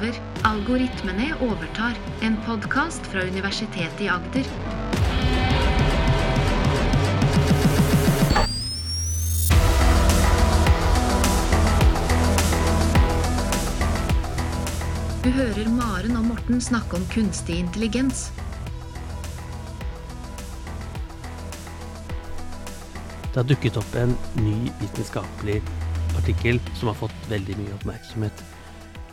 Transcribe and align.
over. 0.00 0.14
Algoritmene 0.42 1.34
overtar. 1.40 1.92
En 2.20 2.36
podkast 2.46 3.06
fra 3.06 3.22
Universitetet 3.22 4.00
i 4.00 4.08
Agder. 4.08 4.44
Du 15.22 15.30
hører 15.30 15.68
Maren 15.68 16.16
og 16.16 16.24
Morten 16.24 16.60
snakke 16.60 16.96
om 16.96 17.04
kunstig 17.12 17.58
intelligens. 17.58 18.30
Det 23.30 23.36
har 23.36 23.46
dukket 23.46 23.76
opp 23.78 23.92
en 23.94 24.16
ny 24.40 24.72
vitenskapelig 24.80 25.60
artikkel 26.18 26.58
som 26.74 26.90
har 26.90 26.98
fått 26.98 27.28
veldig 27.30 27.60
mye 27.60 27.76
oppmerksomhet. 27.76 28.42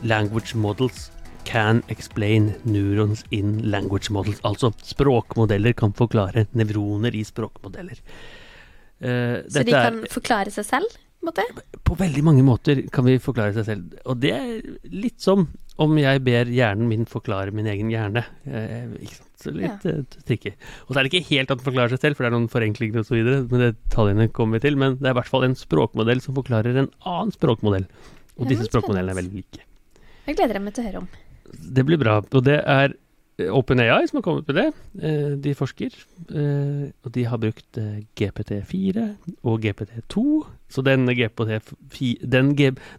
Language 0.03 0.55
models 0.55 1.11
can 1.45 1.81
explain 1.89 2.53
neurons 2.65 3.23
in 3.31 3.71
language 3.71 4.11
models. 4.11 4.41
Altså 4.43 4.73
språkmodeller 4.83 5.73
kan 5.73 5.93
forklare 5.93 6.47
nevroner 6.53 7.15
i 7.15 7.23
språkmodeller. 7.23 7.99
Eh, 8.99 9.43
Så 9.47 9.63
de 9.63 9.71
er- 9.71 9.89
kan 9.91 10.05
forklare 10.09 10.51
seg 10.51 10.65
selv? 10.65 10.97
på 11.27 11.31
måte? 11.31 11.43
På 11.83 11.95
veldig 11.97 12.23
mange 12.23 12.43
måter 12.45 12.83
kan 12.93 13.05
vi 13.07 13.17
forklare 13.21 13.55
seg 13.57 13.67
selv. 13.67 13.95
Og 14.05 14.19
det 14.19 14.33
er 14.33 14.61
litt 14.91 15.19
som 15.23 15.47
om 15.77 15.97
jeg 15.99 16.23
ber 16.25 16.49
hjernen 16.49 16.87
min 16.89 17.05
forklare 17.05 17.53
min 17.53 17.67
egen 17.69 17.91
hjerne. 17.93 18.23
Eh, 18.47 18.87
ikke 19.03 19.17
sant? 19.17 19.23
Så 19.37 19.53
litt 19.53 19.85
ja. 19.85 20.01
tricky. 20.25 20.55
Og 20.87 20.95
så 20.95 20.99
er 20.99 21.05
det 21.05 21.11
ikke 21.13 21.29
helt 21.29 21.51
at 21.51 21.59
den 21.59 21.67
forklarer 21.67 21.93
seg 21.93 22.01
selv, 22.01 22.17
for 22.17 22.25
det 22.25 22.31
er 22.31 22.37
noen 22.39 22.49
forenklinger 22.49 23.03
osv. 23.03 23.19
Men 23.51 23.65
detaljene 23.67 24.31
kommer 24.33 24.57
vi 24.57 24.65
til. 24.65 24.79
Men 24.81 24.97
det 24.97 25.05
er 25.05 25.13
i 25.13 25.19
hvert 25.19 25.29
fall 25.29 25.45
en 25.45 25.57
språkmodell 25.57 26.23
som 26.25 26.37
forklarer 26.37 26.73
en 26.73 26.89
annen 27.05 27.33
språkmodell. 27.35 27.85
Og 28.37 28.49
disse 28.49 28.65
språkmodellene 28.69 29.13
er 29.13 29.21
veldig 29.21 29.43
like. 29.43 29.67
Jeg 30.27 30.35
gleder 30.37 30.59
meg 30.63 30.75
til 30.75 30.83
å 30.83 30.87
høre 30.89 31.03
om. 31.03 31.09
Det 31.77 31.83
blir 31.87 31.99
bra. 32.01 32.17
Og 32.35 32.43
det 32.43 32.57
er 32.67 32.93
eh, 33.39 33.47
OpenAI 33.55 34.01
som 34.09 34.19
har 34.19 34.25
kommet 34.25 34.49
med 34.49 34.57
det. 34.59 34.65
Eh, 34.99 35.29
De 35.45 35.53
forsker, 35.55 35.93
eh, 36.27 36.89
og 37.05 37.13
de 37.15 37.23
har 37.31 37.39
brukt 37.39 37.79
eh, 37.79 38.01
GPT4 38.19 39.05
og 39.47 39.63
GPT2. 39.63 40.25
Så 40.67 40.83
den, 40.83 41.07
GPT, 41.07 42.17
den, 42.27 42.51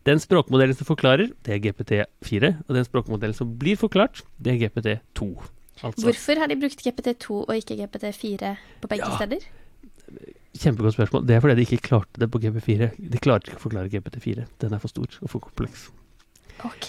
den 0.08 0.22
språkmodellen 0.24 0.78
som 0.78 0.88
forklarer, 0.88 1.28
det 1.44 1.58
er 1.58 1.62
GPT4. 1.68 2.54
Og 2.66 2.74
den 2.78 2.88
språkmodellen 2.88 3.36
som 3.36 3.52
blir 3.60 3.76
forklart, 3.76 4.24
det 4.40 4.54
er 4.56 4.62
GPT2. 4.64 5.28
Altså, 5.84 6.08
Hvorfor 6.08 6.40
har 6.40 6.48
de 6.50 6.56
brukt 6.58 6.80
GPT2 6.82 7.44
og 7.44 7.52
ikke 7.54 7.76
GPT4 7.84 8.56
på 8.82 8.88
begge 8.90 9.04
Ja. 9.04 9.16
steder? 9.20 9.44
Kjempegodt 10.58 10.96
spørsmål. 10.96 11.26
Det 11.28 11.36
er 11.36 11.40
fordi 11.44 11.54
de 11.60 11.66
ikke 11.68 11.84
klarte 11.84 12.18
det 12.18 12.30
på 12.32 12.40
GPT4. 12.40 12.88
De 13.12 13.18
klarte 13.22 13.50
ikke 13.52 13.60
å 13.60 13.66
forklare 13.68 13.92
GPT4. 13.92 14.46
Den 14.64 14.72
er 14.74 14.80
for 14.82 14.88
stor 14.88 15.06
og 15.22 15.30
for 15.30 15.44
kompleks. 15.44 15.90
Ok. 16.66 16.88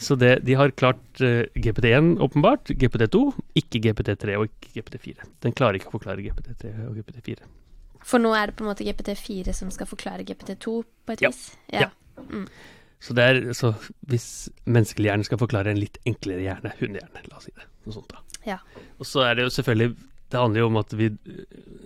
Så 0.00 0.16
det, 0.18 0.40
de 0.46 0.54
har 0.58 0.72
klart 0.74 1.02
uh, 1.22 1.44
GPT1 1.54 2.16
åpenbart, 2.24 2.72
GPT2, 2.74 3.20
ikke 3.60 3.80
GPT3 3.86 4.36
og 4.40 4.48
ikke 4.48 4.80
GPT4. 4.80 5.28
Den 5.44 5.54
klarer 5.54 5.78
ikke 5.78 5.92
å 5.92 5.96
forklare 5.98 6.24
GPT3 6.24 6.72
og 6.88 6.96
GPT4. 6.98 7.46
For 8.04 8.20
nå 8.20 8.34
er 8.36 8.50
det 8.50 8.56
på 8.58 8.64
en 8.66 8.72
måte 8.72 8.84
GPT4 8.84 9.54
som 9.56 9.70
skal 9.72 9.88
forklare 9.88 10.26
GPT2 10.28 10.74
på 11.06 11.14
et 11.14 11.22
Ja. 11.24 11.30
vis? 11.30 11.44
Ja. 11.72 11.90
Så, 13.04 13.12
det 13.16 13.24
er, 13.24 13.38
så 13.52 13.74
hvis 14.08 14.48
menneskelig 14.64 15.10
hjerne 15.10 15.24
skal 15.28 15.38
forklare 15.40 15.70
en 15.74 15.80
litt 15.80 15.98
enklere 16.08 16.40
hjerne, 16.44 16.72
hundehjerne, 16.80 17.22
la 17.28 17.36
oss 17.36 17.44
si 17.48 17.52
det, 17.56 17.66
noe 17.84 17.92
sånt 17.96 18.08
da. 18.12 18.20
Ja. 18.48 18.58
Og 18.98 19.06
så 19.08 19.24
er 19.28 19.34
det 19.38 19.44
jo 19.46 19.52
selvfølgelig, 19.52 19.94
det 20.34 20.42
handler 20.42 20.64
jo 20.64 20.68
om 20.72 20.78
at 20.80 20.92
vi, 20.98 21.08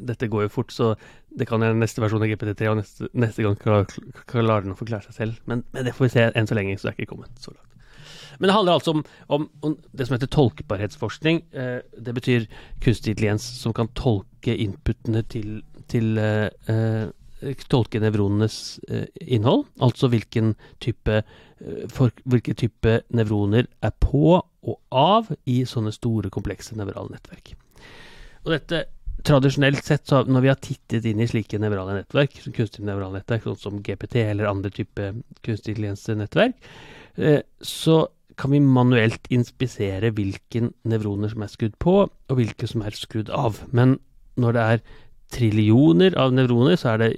dette 0.09 0.29
går 0.33 0.47
jo 0.47 0.53
fort, 0.55 0.73
så 0.75 0.91
det 1.39 1.47
kan 1.51 1.61
være 1.63 1.77
neste 1.79 2.01
versjon 2.03 2.25
av 2.25 2.31
GPT3, 2.33 2.69
og 2.73 2.79
neste, 2.81 3.09
neste 3.13 3.45
gang 3.45 3.59
klar- 3.61 3.97
klarer 4.31 4.65
den 4.65 4.73
å 4.75 4.79
forklare 4.79 5.05
seg 5.11 5.19
selv. 5.21 5.43
Men, 5.51 5.63
men 5.77 5.85
det 5.87 5.93
får 5.97 6.09
vi 6.09 6.15
se 6.17 6.25
enn 6.33 6.49
så 6.49 6.57
lenge, 6.57 6.79
så 6.81 6.89
det 6.89 6.95
er 6.95 7.03
ikke 7.03 7.13
kommet 7.15 7.43
så 7.45 7.53
langt. 7.53 7.65
Men 8.39 8.49
det 8.49 8.55
handler 8.55 8.79
altså 8.79 8.93
om, 8.95 9.01
om, 9.35 9.45
om 9.67 9.73
det 9.99 10.07
som 10.07 10.15
heter 10.15 10.31
tolkbarhetsforskning. 10.31 11.41
Eh, 11.53 11.79
det 11.99 12.15
betyr 12.15 12.45
kunstig 12.85 13.13
intelligens 13.17 13.47
som 13.61 13.75
kan 13.75 13.91
tolke 13.99 14.55
inputene 14.55 15.25
til, 15.29 15.61
til 15.91 16.19
eh, 16.23 16.49
eh, 16.71 17.09
Tolke 17.71 18.01
nevronenes 18.03 18.81
eh, 18.91 19.05
innhold. 19.23 19.67
Altså 19.85 20.09
hvilken 20.11 20.57
type, 20.83 21.21
eh, 21.23 21.83
for, 21.95 22.11
hvilke 22.27 22.55
type 22.59 22.97
nevroner 23.15 23.69
er 23.87 23.93
på 24.03 24.39
og 24.41 24.79
av 24.91 25.31
i 25.47 25.61
sånne 25.67 25.93
store, 25.95 26.33
komplekse 26.35 26.75
nevrale 26.79 27.15
nettverk. 27.15 27.53
Og 28.47 28.55
dette 28.57 28.87
Tradisjonelt 29.27 29.83
sett, 29.83 30.05
så 30.07 30.21
når 30.31 30.45
vi 30.45 30.51
har 30.53 30.59
tittet 30.63 31.07
inn 31.11 31.19
i 31.19 31.27
slike 31.27 31.59
nevrale 31.59 31.97
nettverk, 31.97 32.37
som 32.39 32.55
kunstig 32.55 32.85
nevrale 32.87 33.19
nettverk, 33.19 33.49
sånn 33.49 33.59
som 33.59 33.81
GPT 33.83 34.21
eller 34.23 34.47
andre 34.47 34.71
type 34.71 35.09
kunstig 35.43 35.75
intelligens-nettverk, 35.75 36.55
eh, 37.19 37.41
så 37.59 37.97
kan 38.39 38.55
vi 38.55 38.61
manuelt 38.63 39.27
inspisere 39.35 40.13
hvilke 40.15 40.69
nevroner 40.87 41.33
som 41.33 41.43
er 41.43 41.51
skrudd 41.51 41.75
på, 41.83 41.97
og 42.07 42.39
hvilke 42.39 42.69
som 42.71 42.85
er 42.87 42.95
skrudd 42.95 43.33
av. 43.35 43.59
Men 43.75 43.97
når 44.39 44.55
det 44.55 44.67
er 44.75 44.85
trillioner 45.35 46.15
av 46.21 46.33
nevroner, 46.37 46.79
så 46.79 46.95
er 46.95 47.03
det 47.03 47.11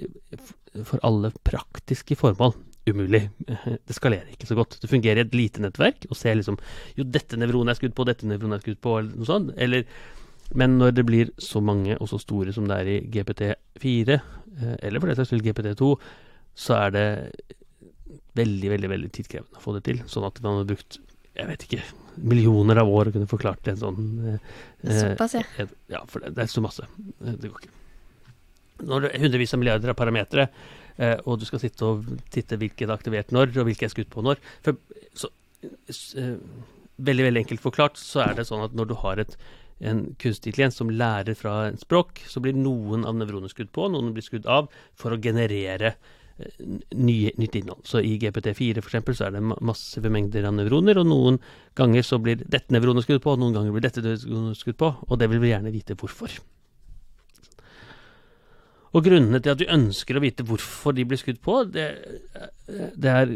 for 0.87 1.01
alle 1.05 1.29
praktiske 1.45 2.17
formål 2.17 2.55
umulig. 2.89 3.27
Det 3.87 3.93
skalerer 3.93 4.33
ikke 4.33 4.49
så 4.49 4.57
godt. 4.57 4.79
Det 4.81 4.89
fungerer 4.89 5.21
i 5.21 5.27
et 5.27 5.37
lite 5.37 5.61
nettverk, 5.61 6.07
og 6.09 6.17
ser 6.17 6.39
liksom 6.39 6.57
Jo, 6.97 7.05
dette 7.05 7.37
nevronet 7.37 7.75
er 7.75 7.79
skrudd 7.81 7.93
på, 7.93 8.07
dette 8.09 8.25
nevronet 8.25 8.57
er 8.57 8.65
skrudd 8.65 8.81
på, 8.81 8.97
eller 8.97 9.21
noe 9.21 9.29
sånt. 9.29 9.53
Eller 9.61 9.85
men 10.57 10.77
når 10.79 10.91
det 10.97 11.05
blir 11.07 11.31
så 11.41 11.61
mange 11.63 11.95
og 12.01 12.09
så 12.11 12.19
store 12.21 12.53
som 12.55 12.67
det 12.69 12.77
er 12.81 12.89
i 12.91 12.99
GPT4, 13.13 14.17
eh, 14.17 14.75
eller 14.87 14.99
for 14.99 15.07
det 15.11 15.17
saks 15.19 15.31
skyld 15.31 15.45
GPT2, 15.47 15.91
så 16.61 16.75
er 16.85 16.93
det 16.95 17.05
veldig, 18.35 18.69
veldig 18.73 18.89
veldig 18.91 19.09
tidkrevende 19.15 19.59
å 19.59 19.63
få 19.63 19.73
det 19.77 19.83
til. 19.87 20.01
Sånn 20.11 20.27
at 20.27 20.41
man 20.43 20.61
har 20.61 20.67
brukt 20.71 20.99
jeg 21.31 21.47
vet 21.47 21.61
ikke, 21.63 21.83
millioner 22.27 22.81
av 22.81 22.89
år 22.91 23.07
å 23.07 23.11
kunne 23.15 23.29
forklart 23.31 23.69
en 23.71 23.77
sånn 23.79 23.99
eh, 24.33 24.97
Såpass, 24.97 25.37
ja. 25.37 25.45
eh, 25.63 25.69
Ja, 25.93 26.01
for 26.11 26.19
det, 26.19 26.33
det 26.35 26.43
er 26.43 26.49
så 26.51 26.63
masse. 26.63 26.83
Eh, 27.23 27.37
Det 27.39 27.47
går 27.53 27.61
ikke. 27.63 27.77
Når 28.81 29.05
det 29.05 29.11
er 29.13 29.23
hundrevis 29.23 29.53
av 29.55 29.61
milliarder 29.61 29.93
av 29.93 29.97
parametere, 29.99 30.49
eh, 30.97 31.15
og 31.23 31.39
du 31.39 31.45
skal 31.47 31.61
sitte 31.63 31.87
og 31.87 32.03
titte 32.35 32.59
hvilket 32.59 32.83
er 32.89 32.95
aktivert 32.97 33.31
når, 33.31 33.53
og 33.61 33.69
hvilket 33.69 33.87
er 33.87 33.93
skutt 33.95 34.11
på 34.11 34.23
når 34.27 34.43
for, 34.65 34.75
så, 35.15 35.31
eh, 36.19 36.35
Veldig, 37.01 37.23
veldig 37.25 37.41
enkelt 37.41 37.63
forklart 37.63 37.95
så 37.97 38.19
er 38.27 38.35
det 38.37 38.43
sånn 38.45 38.61
at 38.61 38.75
når 38.77 38.91
du 38.91 38.93
har 39.01 39.17
et 39.23 39.31
en 39.81 40.01
kunstig 40.21 40.51
intelligens 40.51 40.77
som 40.79 40.91
lærer 40.93 41.37
fra 41.37 41.67
en 41.69 41.79
språk, 41.81 42.21
så 42.29 42.41
blir 42.43 42.57
noen 42.57 43.05
av 43.07 43.17
nevronene 43.17 43.51
skudd 43.51 43.71
på, 43.73 43.87
noen 43.91 44.13
blir 44.15 44.25
skudd 44.25 44.45
av, 44.45 44.69
for 44.99 45.15
å 45.15 45.19
generere 45.21 45.95
eh, 46.37 46.61
nye, 46.97 47.33
nytt 47.41 47.57
innhold. 47.61 47.83
Så 47.89 48.03
i 48.05 48.15
GPT4 48.21 48.81
for 48.83 48.91
eksempel, 48.91 49.17
så 49.17 49.27
er 49.27 49.35
det 49.37 49.43
ma- 49.51 49.59
massive 49.71 50.13
mengder 50.13 50.47
av 50.49 50.55
nevroner, 50.59 51.01
og 51.01 51.09
noen 51.09 51.41
ganger 51.79 52.05
så 52.05 52.21
blir 52.21 52.41
dette 52.45 52.73
nevronet 52.73 53.07
skudd 53.07 53.23
på, 53.25 53.33
og 53.33 53.41
noen 53.41 53.57
ganger 53.57 53.75
blir 53.77 53.87
dette 53.89 54.15
skutt 54.59 54.79
på, 54.81 54.93
og 55.07 55.21
det 55.21 55.31
vil 55.33 55.41
vi 55.43 55.53
gjerne 55.53 55.73
vite 55.73 55.97
hvorfor. 55.99 56.37
Og 58.91 59.05
grunnene 59.05 59.39
til 59.39 59.53
at 59.53 59.61
vi 59.61 59.69
ønsker 59.71 60.17
å 60.17 60.21
vite 60.23 60.43
hvorfor 60.47 60.95
de 60.95 61.05
blir 61.07 61.19
skudd 61.19 61.37
på, 61.43 61.61
det, 61.71 61.85
det 62.67 63.11
er 63.11 63.29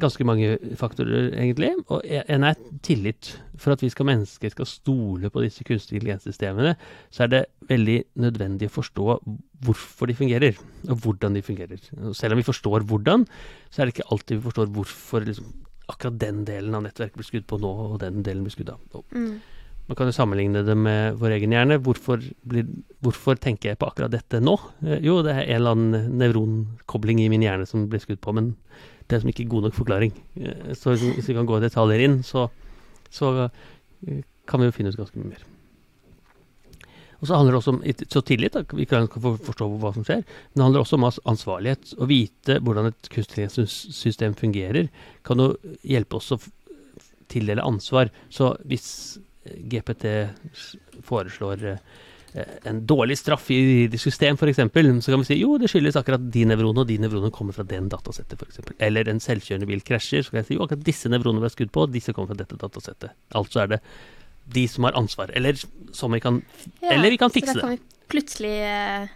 ganske 0.00 0.24
mange 0.24 0.54
faktorer, 0.80 1.28
egentlig. 1.36 1.74
Og 1.92 2.00
en 2.08 2.46
er 2.48 2.56
tillit. 2.86 3.34
For 3.60 3.74
at 3.74 3.84
vi 3.84 3.90
skal 3.92 4.08
mennesker 4.08 4.54
skal 4.54 4.68
stole 4.68 5.28
på 5.30 5.42
disse 5.44 5.66
kunstige 5.66 6.00
intelligenssystemene, 6.00 6.72
så 7.12 7.26
er 7.26 7.34
det 7.34 7.42
veldig 7.68 7.98
nødvendig 8.24 8.70
å 8.70 8.76
forstå 8.78 9.18
hvorfor 9.64 10.08
de 10.08 10.16
fungerer, 10.16 10.56
og 10.88 11.04
hvordan 11.04 11.36
de 11.36 11.44
fungerer. 11.44 11.84
Og 12.00 12.16
selv 12.16 12.34
om 12.34 12.40
vi 12.40 12.48
forstår 12.48 12.88
hvordan, 12.88 13.28
så 13.68 13.82
er 13.82 13.90
det 13.90 13.98
ikke 13.98 14.08
alltid 14.14 14.40
vi 14.40 14.46
forstår 14.48 14.72
hvorfor 14.72 15.28
liksom, 15.28 15.52
akkurat 15.92 16.16
den 16.20 16.46
delen 16.48 16.76
av 16.76 16.86
nettverket 16.86 17.20
blir 17.20 17.28
skudd 17.28 17.46
på 17.50 17.60
nå, 17.60 17.74
og 17.90 18.00
den 18.00 18.24
delen 18.24 18.44
blir 18.46 18.56
skudd 18.56 18.72
av. 18.72 18.80
Mm. 19.12 19.36
Man 19.88 19.96
kan 19.98 20.08
jo 20.08 20.16
sammenligne 20.16 20.62
det 20.64 20.76
med 20.80 21.18
vår 21.20 21.36
egen 21.36 21.52
hjerne. 21.52 21.76
Hvorfor, 21.84 22.22
blir, 22.48 22.68
hvorfor 23.04 23.36
tenker 23.40 23.70
jeg 23.72 23.80
på 23.80 23.88
akkurat 23.90 24.12
dette 24.14 24.40
nå? 24.40 24.56
Eh, 24.86 25.00
jo, 25.04 25.18
det 25.26 25.34
er 25.34 25.42
en 25.44 25.56
eller 25.58 25.76
annen 25.76 26.18
nevronkobling 26.22 27.20
i 27.20 27.30
min 27.32 27.44
hjerne 27.44 27.66
som 27.68 27.84
blir 27.92 28.00
skutt 28.00 28.22
på, 28.24 28.32
men 28.36 28.54
det 29.04 29.18
er 29.18 29.24
som 29.24 29.32
ikke 29.32 29.48
god 29.50 29.66
nok 29.68 29.76
forklaring. 29.76 30.14
Eh, 30.40 30.70
så 30.78 30.96
hvis 30.96 31.28
vi 31.28 31.36
kan 31.36 31.48
gå 31.48 31.60
detaljer 31.60 32.06
inn, 32.06 32.22
så, 32.24 32.46
så 33.12 33.34
eh, 33.44 34.22
kan 34.48 34.62
vi 34.62 34.70
jo 34.70 34.76
finne 34.76 34.94
ut 34.94 35.00
ganske 35.02 35.20
mye 35.20 35.34
mer. 35.34 35.44
Og 37.20 37.28
så 37.28 37.36
handler 37.38 37.54
det 37.54 37.60
også 37.60 37.72
om 37.72 37.82
så 38.12 38.20
tillit, 38.26 38.52
da. 38.52 38.64
vi 38.76 38.84
kan 38.88 39.06
for- 39.08 39.38
forstå 39.40 39.68
hva 39.80 39.94
som 39.94 40.04
skjer. 40.04 40.24
Men 40.24 40.58
det 40.58 40.64
handler 40.66 40.82
også 40.82 40.98
om 40.98 41.06
ansvarlighet. 41.08 41.94
Å 41.96 42.08
vite 42.08 42.58
hvordan 42.60 42.90
et 42.90 43.08
kunstig 43.12 43.46
fungerer, 44.40 44.90
kan 45.24 45.40
jo 45.40 45.54
hjelpe 45.80 46.18
oss 46.18 46.34
å 46.36 46.40
tildele 47.32 47.64
ansvar. 47.64 48.10
Så 48.28 48.50
hvis 48.68 48.90
GPT 49.70 50.04
foreslår 51.04 51.58
eh, 51.74 51.78
en 52.66 52.80
dårlig 52.86 53.16
straff 53.20 53.50
i 53.54 53.58
juridisk 53.60 54.02
system, 54.08 54.34
f.eks., 54.40 54.56
så 55.04 55.12
kan 55.12 55.20
vi 55.22 55.28
si 55.28 55.36
jo, 55.40 55.50
det 55.60 55.68
skyldes 55.70 55.96
akkurat 56.00 56.24
de 56.34 56.42
nevronene, 56.50 56.82
og 56.82 56.88
de 56.90 56.96
nevronene 56.98 57.30
kommer 57.34 57.54
fra 57.54 57.62
den 57.68 57.86
datasettet, 57.92 58.40
f.eks. 58.42 58.58
Eller 58.82 59.04
en 59.12 59.20
selvkjørende 59.22 59.68
bil 59.70 59.82
krasjer, 59.86 60.22
så 60.26 60.30
kan 60.34 60.40
jeg 60.42 60.48
si 60.50 60.56
jo, 60.58 60.64
akkurat 60.66 60.82
disse 60.86 61.08
nevronene 61.12 61.44
ble 61.44 61.50
skudd 61.54 61.70
på, 61.74 61.80
disse 61.94 62.12
kommer 62.16 62.28
fra 62.32 62.40
dette 62.42 62.58
datasettet. 62.58 63.10
Altså 63.38 63.56
er 63.62 63.68
det 63.76 63.80
de 64.54 64.64
som 64.68 64.84
har 64.84 64.92
ansvar. 64.98 65.28
Eller 65.32 65.54
som 65.96 66.12
vi 66.12 66.18
kan 66.20 66.42
Ja, 66.82 66.90
Eller 66.92 67.10
vi 67.14 67.16
kan 67.16 67.30
så 67.30 67.40
da 67.40 67.46
kan 67.52 67.60
det. 67.60 67.68
vi 67.78 67.82
plutselig 68.12 68.56
eh, 68.60 69.06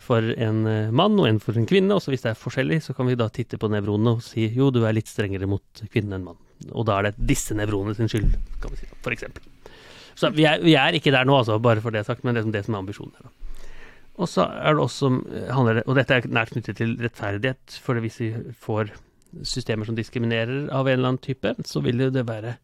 for 0.03 0.33
en 0.35 0.65
mann 0.91 1.15
og 1.15 1.29
en 1.29 1.39
for 1.39 1.55
en 1.55 1.67
kvinne, 1.69 1.95
og 1.95 2.03
så 2.03 2.11
hvis 2.11 2.25
det 2.25 2.33
er 2.33 2.39
forskjellig, 2.41 2.81
så 2.83 2.95
kan 2.97 3.07
vi 3.07 3.15
da 3.15 3.29
titte 3.31 3.55
på 3.59 3.69
nevronene 3.71 4.17
og 4.17 4.25
si 4.25 4.49
jo, 4.51 4.67
du 4.67 4.81
er 4.83 4.97
litt 4.97 5.07
strengere 5.07 5.47
mot 5.47 5.83
kvinnen 5.93 6.17
enn 6.17 6.25
mann. 6.27 6.41
Og 6.75 6.83
da 6.87 6.97
er 6.99 7.07
det 7.07 7.29
disse 7.31 7.55
nevronene 7.55 7.95
sin 7.95 8.11
skyld, 8.11 8.35
kan 8.59 8.73
vi 8.73 8.81
si, 8.81 8.89
for 8.99 9.15
eksempel. 9.15 9.47
Så 10.19 10.33
vi 10.35 10.43
er, 10.45 10.59
vi 10.61 10.75
er 10.75 10.99
ikke 10.99 11.13
der 11.15 11.23
nå, 11.25 11.39
altså, 11.39 11.55
bare 11.63 11.81
for 11.81 11.95
det 11.95 12.03
sagt, 12.05 12.27
men 12.27 12.35
det 12.35 12.43
er 12.43 12.51
det 12.57 12.65
som 12.67 12.75
er 12.75 12.83
ambisjonen 12.83 13.15
her. 13.15 13.31
da. 13.31 13.42
Og 14.21 14.29
så 14.29 14.45
er 14.45 14.75
det 14.75 14.83
også 14.83 15.09
eh, 15.31 15.49
handler 15.53 15.79
det, 15.79 15.87
Og 15.89 15.97
dette 15.97 16.17
er 16.17 16.29
nært 16.29 16.53
knyttet 16.53 16.77
til 16.77 16.95
rettferdighet, 17.01 17.79
for 17.81 18.01
hvis 18.03 18.19
vi 18.21 18.29
får 18.61 18.93
systemer 19.41 19.89
som 19.89 19.97
diskriminerer 19.97 20.67
av 20.69 20.87
en 20.87 20.93
eller 20.99 21.13
annen 21.13 21.23
type, 21.23 21.55
så 21.65 21.81
vil 21.81 22.05
jo 22.05 22.11
det 22.13 22.25
være 22.27 22.55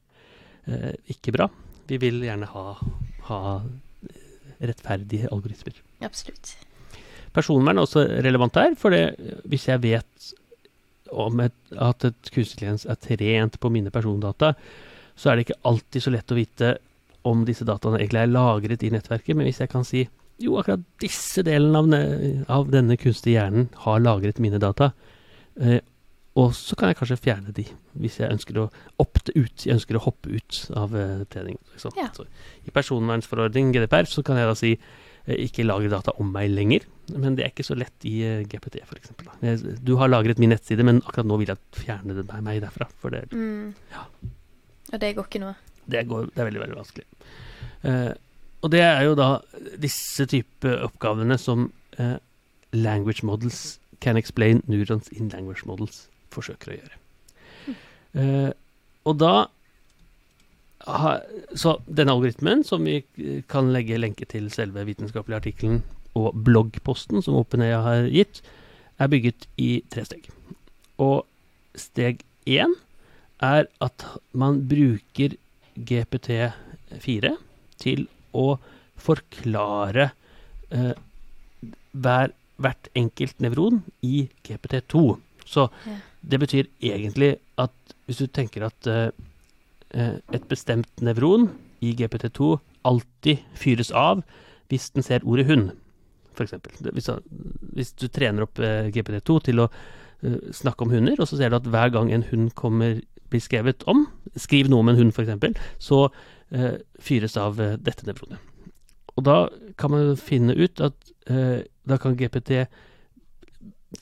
eh, 0.70 0.94
ikke 1.16 1.34
bra. 1.34 1.50
Vi 1.90 1.98
vil 2.02 2.22
gjerne 2.22 2.50
ha, 2.52 2.66
ha 3.32 3.40
rettferdige 4.60 5.32
algoritmer. 5.34 5.80
Absolutt. 6.06 6.54
Personvern 7.34 7.78
er 7.78 7.86
også 7.86 8.04
relevant 8.26 8.58
her, 8.60 8.76
for 8.78 8.94
det, 8.94 9.16
hvis 9.50 9.68
jeg 9.70 9.82
vet 9.86 10.30
om 11.10 11.42
et, 11.42 11.56
at 11.74 12.06
et 12.06 12.32
kunstig 12.34 12.70
er 12.70 13.02
trent 13.02 13.58
på 13.62 13.72
mine 13.74 13.94
persondata, 13.94 14.54
så 15.18 15.30
er 15.30 15.38
det 15.38 15.48
ikke 15.48 15.62
alltid 15.70 16.06
så 16.06 16.14
lett 16.14 16.32
å 16.32 16.38
vite 16.38 16.76
om 17.28 17.42
disse 17.48 17.66
dataene 17.68 18.00
egentlig 18.00 18.22
er 18.24 18.32
lagret 18.32 18.86
i 18.86 18.92
nettverket. 18.94 19.36
Men 19.36 19.50
hvis 19.50 19.62
jeg 19.64 19.72
kan 19.72 19.86
si 19.88 20.06
jo, 20.40 20.58
akkurat 20.60 20.84
disse 21.04 21.44
delene 21.44 21.78
av, 21.82 21.90
av 22.60 22.70
denne 22.74 22.96
kunstige 23.00 23.36
hjernen 23.38 23.70
har 23.86 24.00
lagret 24.04 24.40
mine 24.40 24.60
data, 24.62 24.92
eh, 25.60 25.80
og 26.40 26.54
så 26.56 26.76
kan 26.80 26.92
jeg 26.92 27.00
kanskje 27.02 27.18
fjerne 27.20 27.52
de, 27.58 27.66
hvis 28.00 28.20
jeg 28.22 28.32
ønsker 28.32 28.58
å 28.62 28.68
opte 29.02 29.34
ut, 29.36 29.66
jeg 29.66 29.74
ønsker 29.76 29.98
å 30.00 30.04
hoppe 30.06 30.32
ut 30.38 30.60
av 30.80 30.94
eh, 30.96 31.24
trening. 31.34 31.58
Ikke? 31.76 31.92
Ja. 32.00 32.08
I 32.64 32.72
personvernsforordning, 32.72 33.74
GDPR, 33.76 34.08
så 34.08 34.24
kan 34.24 34.38
jeg 34.40 34.48
da 34.48 34.54
si 34.56 34.70
eh, 34.78 35.36
ikke 35.48 35.66
lagre 35.68 35.90
data 35.92 36.14
om 36.22 36.30
meg 36.32 36.54
lenger. 36.54 36.86
Men 37.18 37.36
det 37.36 37.44
er 37.44 37.52
ikke 37.52 37.66
så 37.68 37.76
lett 37.76 38.06
i 38.08 38.14
eh, 38.24 38.44
GPT, 38.48 38.80
f.eks. 38.86 39.12
Du 39.84 39.96
har 40.00 40.08
lagret 40.14 40.40
min 40.40 40.54
nettside, 40.54 40.86
men 40.88 41.02
akkurat 41.02 41.28
nå 41.28 41.42
vil 41.42 41.52
jeg 41.52 41.60
fjerne 41.82 42.16
det 42.22 42.28
meg- 42.46 42.62
derfra. 42.64 42.88
For 43.02 43.10
det, 43.12 43.26
Mm. 43.36 43.74
Og 44.94 44.98
det 45.02 45.12
går 45.18 45.28
ikke 45.28 45.42
nå. 45.44 45.52
det, 45.90 46.08
går, 46.08 46.30
det 46.34 46.40
er 46.42 46.48
veldig, 46.48 46.62
veldig 46.64 46.78
vanskelig. 46.80 47.06
Eh, 47.90 48.14
og 48.62 48.72
det 48.74 48.82
er 48.84 49.04
jo 49.08 49.16
da 49.18 49.30
disse 49.80 50.26
type 50.30 50.72
oppgavene 50.84 51.38
som 51.40 51.70
eh, 51.98 52.18
language 52.76 53.26
models 53.26 53.80
can 54.04 54.18
explain 54.18 54.64
neurons 54.68 55.10
in 55.16 55.30
language 55.32 55.68
models 55.68 56.08
forsøker 56.34 56.74
å 56.74 56.78
gjøre. 56.80 57.00
Eh, 58.20 58.52
og 59.08 59.18
da 59.22 59.34
ha, 60.90 61.20
Så 61.56 61.76
denne 61.86 62.14
algoritmen, 62.16 62.64
som 62.64 62.86
vi 62.88 63.00
eh, 63.02 63.42
kan 63.48 63.72
legge 63.74 64.00
lenke 64.00 64.26
til 64.30 64.50
selve 64.52 64.86
vitenskapelige 64.88 65.42
artikkelen 65.44 65.82
og 66.18 66.36
bloggposten 66.46 67.24
som 67.24 67.38
OpenAI 67.40 67.82
har 67.84 68.08
gitt, 68.12 68.42
er 69.00 69.12
bygget 69.12 69.48
i 69.62 69.84
tre 69.92 70.04
steg. 70.08 70.28
Og 71.00 71.24
steg 71.80 72.24
én 72.50 72.74
er 73.40 73.68
at 73.80 74.06
man 74.34 74.64
bruker 74.68 75.38
GPT4 75.80 77.36
til 77.80 78.08
å 78.34 78.58
forklare 79.00 80.12
eh, 80.72 80.94
hver, 81.96 82.34
hvert 82.60 82.90
enkelt 83.00 83.40
nevron 83.44 83.82
i 84.06 84.28
GPT2. 84.48 85.18
Så 85.50 85.70
Ja. 85.86 85.96
det 86.30 86.40
betyr 86.40 86.68
egentlig 86.82 87.38
at 87.58 87.72
hvis 88.08 88.18
du 88.22 88.28
tenker 88.28 88.66
at 88.68 88.88
eh, 88.88 89.12
eh, 89.94 90.18
et 90.34 90.48
bestemt 90.50 90.90
nevron 91.02 91.50
i 91.82 91.94
GPT2 91.96 92.60
alltid 92.86 93.40
fyres 93.56 93.92
av 93.92 94.24
hvis 94.70 94.92
den 94.94 95.04
ser 95.04 95.24
ordet 95.26 95.48
hund, 95.48 95.72
f.eks. 96.36 96.54
Hvis, 96.94 97.10
hvis 97.74 97.94
du 97.98 98.08
trener 98.08 98.44
opp 98.46 98.60
eh, 98.60 98.92
GPT2 98.94 99.40
til 99.48 99.64
å 99.64 99.70
eh, 100.22 100.38
snakke 100.54 100.86
om 100.86 100.92
hunder, 100.94 101.18
og 101.20 101.28
så 101.28 101.40
ser 101.40 101.50
du 101.50 101.56
at 101.58 101.66
hver 101.72 101.90
gang 101.96 102.12
en 102.14 102.24
hund 102.30 102.54
kommer, 102.54 103.00
blir 103.30 103.44
skrevet 103.44 103.86
om, 103.90 104.06
skriv 104.40 104.70
noe 104.70 104.84
om 104.84 104.92
en 104.92 105.00
hund 105.00 105.14
f.eks., 105.14 105.60
så 105.82 106.04
eh, 106.52 106.80
fyres 107.02 107.38
av 107.40 107.60
eh, 107.62 107.78
dette 107.80 108.08
nevronet. 108.08 108.42
Og 109.18 109.26
da 109.28 109.40
kan 109.80 109.92
man 109.92 110.14
finne 110.20 110.56
ut 110.56 110.80
at 110.84 111.12
eh, 111.28 111.66
da 111.90 111.98
kan 112.00 112.16
GPT 112.20 112.64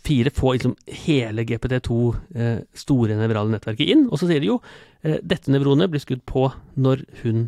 4 0.03 0.33
få 0.35 0.53
liksom 0.53 0.75
hele 1.05 1.45
GPT2 1.47 2.15
eh, 2.35 2.59
store 2.75 3.15
nevrale 3.17 3.53
nettverket 3.53 3.87
inn, 3.87 4.05
og 4.11 4.19
så 4.19 4.27
sier 4.27 4.43
de 4.43 4.51
jo 4.51 4.59
eh, 5.01 5.17
dette 5.23 5.51
nevronet 5.53 5.91
blir 5.91 6.03
skudd 6.03 6.25
på 6.27 6.49
når 6.75 7.05
hun 7.23 7.47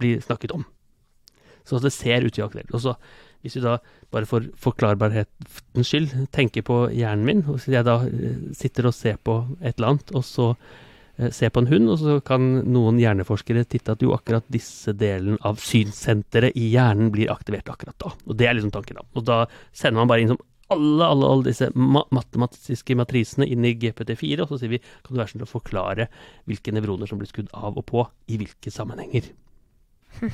blir 0.00 0.20
snakket 0.24 0.54
om. 0.54 0.66
Så 1.64 1.78
det 1.78 1.94
ser 1.94 2.26
ut 2.26 2.38
i 2.38 2.44
aktuelt. 2.44 2.72
Og 2.74 2.82
så 2.82 2.96
hvis 3.42 3.56
vi 3.58 3.64
da 3.64 3.76
bare 4.14 4.28
for 4.28 4.44
forklarbarhetens 4.60 5.88
skyld 5.88 6.12
tenker 6.34 6.64
på 6.66 6.84
hjernen 6.94 7.26
min, 7.26 7.44
og 7.50 7.58
så 7.62 7.74
jeg 7.74 7.86
da 7.88 7.98
eh, 8.06 8.38
sitter 8.56 8.88
og 8.88 8.96
ser 8.96 9.18
på 9.18 9.40
et 9.60 9.74
eller 9.76 9.94
annet, 9.94 10.14
og 10.14 10.26
så 10.26 10.52
eh, 11.18 11.30
ser 11.30 11.50
på 11.50 11.62
en 11.62 11.68
hund, 11.70 11.88
og 11.92 11.98
så 12.00 12.18
kan 12.24 12.62
noen 12.72 12.98
hjerneforskere 13.02 13.64
titte 13.68 13.92
at 13.96 14.02
jo 14.04 14.14
akkurat 14.16 14.44
disse 14.52 14.92
delen 14.96 15.38
av 15.42 15.58
synssenteret 15.62 16.56
i 16.56 16.70
hjernen 16.74 17.10
blir 17.14 17.30
aktivert 17.32 17.68
akkurat 17.72 17.98
da. 18.02 18.12
Og 18.26 18.36
det 18.38 18.46
er 18.48 18.54
liksom 18.58 18.72
tanken 18.74 18.96
da. 19.00 19.04
Og 19.18 19.24
da 19.28 19.42
sender 19.72 20.00
man 20.02 20.08
bare 20.12 20.24
inn 20.24 20.32
som 20.34 20.40
alle, 20.72 21.04
alle, 21.04 21.26
alle 21.28 21.44
disse 21.50 21.66
ma 21.76 22.00
matematiske 22.16 22.94
matrisene 22.96 23.44
inn 23.44 23.64
i 23.68 23.74
GPT4, 23.76 24.38
og 24.40 24.48
så 24.54 24.56
sier 24.62 24.70
vi 24.72 24.78
kan 24.80 25.12
du 25.12 25.18
være 25.20 25.34
snill 25.34 25.44
å 25.44 25.50
forklare 25.50 26.06
hvilke 26.48 26.72
nevroner 26.72 27.10
som 27.10 27.20
blir 27.20 27.28
skudd 27.28 27.50
av 27.52 27.76
og 27.76 27.84
på 27.90 28.06
i 28.32 28.38
hvilke 28.40 28.72
sammenhenger. 28.72 29.28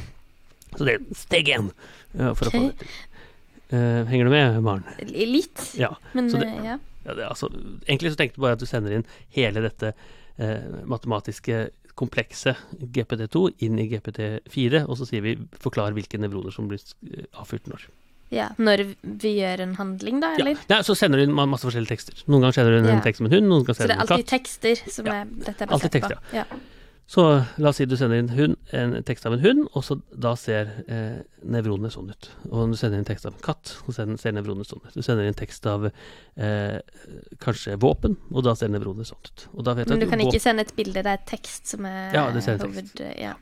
Så 0.77 0.85
det 0.85 0.99
er 0.99 1.05
steg 1.17 1.49
én 1.49 1.71
ja, 2.13 2.35
for 2.37 2.51
å 2.51 2.53
få 2.53 2.59
det 2.67 2.75
til. 2.83 2.89
Eh, 3.73 4.03
henger 4.11 4.29
du 4.29 4.33
med, 4.35 4.59
Maren? 4.65 4.85
Litt, 5.09 5.63
Ja. 5.81 5.95
men 6.13 6.29
så 6.29 6.39
det- 6.43 6.49
eh, 6.49 6.65
ja. 6.65 6.79
Ja, 7.07 7.15
det, 7.15 7.25
altså, 7.25 7.49
egentlig 7.89 8.13
så 8.13 8.19
tenkte 8.21 8.37
jeg 8.37 8.43
bare 8.45 8.53
at 8.53 8.61
du 8.61 8.67
sender 8.69 8.93
inn 8.93 9.05
hele 9.33 9.63
dette 9.65 9.95
eh, 9.95 9.95
matematiske 10.87 11.69
komplekset 11.99 12.57
GPT2 12.95 13.41
inn 13.67 13.79
i 13.83 13.89
GPT4, 13.91 14.85
og 14.87 14.99
så 15.01 15.07
sier 15.09 15.25
vi 15.25 15.33
forklar 15.59 15.97
hvilke 15.97 16.21
nevroner 16.23 16.55
som 16.55 16.69
blir 16.71 16.79
eh, 17.11 17.25
avfyrt 17.43 17.67
når. 17.67 17.89
ja. 18.31 18.51
Når 18.59 18.85
vi 19.03 19.33
gjør 19.41 19.65
en 19.65 19.75
handling, 19.81 20.21
da, 20.23 20.35
Ja. 20.37 20.45
eller? 20.45 20.63
Nei, 20.71 20.81
så 20.87 20.95
sender 20.95 21.19
du 21.19 21.25
inn 21.27 21.35
masse 21.35 21.67
forskjellige 21.67 21.89
tekster. 21.97 22.23
Noen 22.29 22.43
ganger 22.47 22.53
sender 22.61 22.71
du 22.77 22.79
inn 22.85 22.91
en 22.95 23.03
tekst 23.03 23.21
om 23.21 23.27
en 23.27 23.33
hund, 23.33 23.49
noen 23.51 23.65
ganger 23.67 23.81
Så 23.83 23.89
det 23.89 23.97
er 23.97 24.05
alltid 24.07 24.27
tekster 24.31 24.83
som 24.91 25.07
Ja. 25.07 25.13
er, 25.23 25.25
dette 25.25 25.63
er 25.65 25.73
Alltid 25.73 25.91
basert 25.91 25.97
tekster, 25.99 26.17
på. 26.23 26.37
Ja. 26.37 26.45
Så 27.09 27.23
la 27.57 27.71
oss 27.71 27.79
si 27.81 27.87
du 27.89 27.95
sender 27.97 28.21
inn 28.21 28.29
hund, 28.37 28.57
en 28.77 28.91
tekst 29.09 29.25
av 29.25 29.33
en 29.33 29.41
hund, 29.41 29.63
og 29.73 29.85
så 29.87 29.95
da 30.13 30.35
ser 30.37 30.75
eh, 30.93 31.23
nevronene 31.41 31.89
sånn 31.89 32.11
ut. 32.13 32.27
Og 32.51 32.75
du 32.75 32.77
sender 32.77 33.01
inn 33.01 33.07
tekst 33.09 33.25
av 33.25 33.33
en 33.33 33.41
katt, 33.47 33.73
og 33.87 33.97
så 33.97 34.05
ser 34.21 34.35
nevronene 34.37 34.69
sånn 34.69 34.83
ut. 34.85 34.93
Du 34.93 35.01
sender 35.01 35.25
inn 35.25 35.39
tekst 35.39 35.65
av 35.73 35.87
eh, 35.89 36.77
kanskje 37.41 37.79
våpen, 37.81 38.19
og 38.29 38.45
da 38.45 38.53
ser 38.61 38.69
nevronene 38.75 39.09
sånn 39.09 39.25
ut. 39.25 39.47
Og 39.55 39.65
da 39.65 39.73
vet 39.79 39.89
Men 39.89 40.05
du 40.05 40.05
at 40.05 40.13
kan 40.13 40.25
ikke 40.27 40.43
sende 40.45 40.67
et 40.69 40.75
bilde, 40.77 41.01
det 41.07 41.15
er 41.17 41.25
tekst 41.33 41.73
som 41.73 41.89
er 41.89 42.13
Ja, 42.13 42.27
du 42.35 42.43
sender 42.45 42.69
tekst. 42.69 43.01
Ja. 43.17 43.33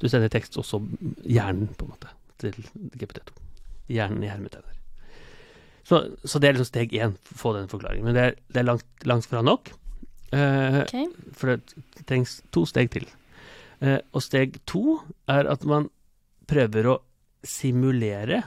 Du 0.00 0.08
sender 0.08 0.32
tekst 0.32 0.56
også 0.64 0.80
hjernen, 1.20 1.68
på 1.76 1.84
en 1.84 1.92
måte, 1.92 2.16
til 2.40 2.56
GPT2. 2.96 3.36
Hjernen 3.92 4.24
i 4.24 4.32
hermetegner. 4.32 4.80
Så, 5.84 6.00
så 6.24 6.40
det 6.40 6.48
er 6.48 6.56
liksom 6.56 6.72
steg 6.72 6.96
én, 6.96 7.18
få 7.28 7.52
den 7.58 7.68
forklaringen. 7.68 8.08
Men 8.08 8.16
det 8.16 8.24
er, 8.24 8.40
det 8.48 8.64
er 8.64 8.70
langt, 8.72 8.88
langt 9.04 9.28
fra 9.28 9.44
nok. 9.44 9.74
Eh, 10.32 10.80
Ok. 10.82 10.94
For 11.36 11.52
det 11.56 12.06
trengs 12.08 12.38
to 12.54 12.64
steg 12.68 12.90
til. 12.94 13.06
Eh, 13.82 13.98
og 14.12 14.22
steg 14.24 14.58
to 14.66 15.00
er 15.28 15.48
at 15.50 15.64
man 15.68 15.90
prøver 16.48 16.88
å 16.92 16.98
simulere 17.44 18.42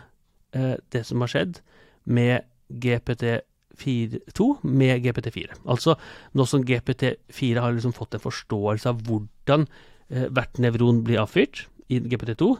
eh, 0.55 0.75
det 0.91 1.03
som 1.05 1.21
har 1.21 1.31
skjedd, 1.33 1.59
med 2.05 2.45
GPT-2 2.69 4.45
med 4.63 5.03
GPT4. 5.03 5.57
Altså 5.65 5.95
nå 6.37 6.45
som 6.47 6.63
GPT4 6.65 7.61
har 7.63 7.73
liksom 7.75 7.95
fått 7.97 8.15
en 8.17 8.23
forståelse 8.23 8.89
av 8.91 9.01
hvordan 9.07 9.67
hvert 10.05 10.59
nevron 10.61 10.99
blir 11.01 11.17
avfyrt 11.23 11.63
i 11.89 11.97
GPT2, 11.97 12.51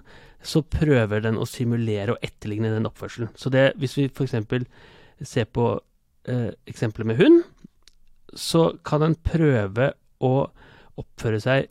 så 0.46 0.62
prøver 0.66 1.22
den 1.22 1.38
å 1.38 1.46
simulere 1.50 2.16
og 2.16 2.24
etterligne 2.26 2.72
den 2.74 2.88
oppførselen. 2.90 3.30
Så 3.38 3.52
det, 3.54 3.68
hvis 3.78 3.94
vi 4.00 4.08
f.eks. 4.10 4.34
ser 5.26 5.46
på 5.54 5.68
eh, 6.30 6.52
eksempelet 6.70 7.10
med 7.12 7.22
hund, 7.22 7.44
så 8.36 8.68
kan 8.86 9.04
en 9.06 9.16
prøve 9.16 9.94
å 10.24 10.34
oppføre 11.00 11.40
seg 11.44 11.70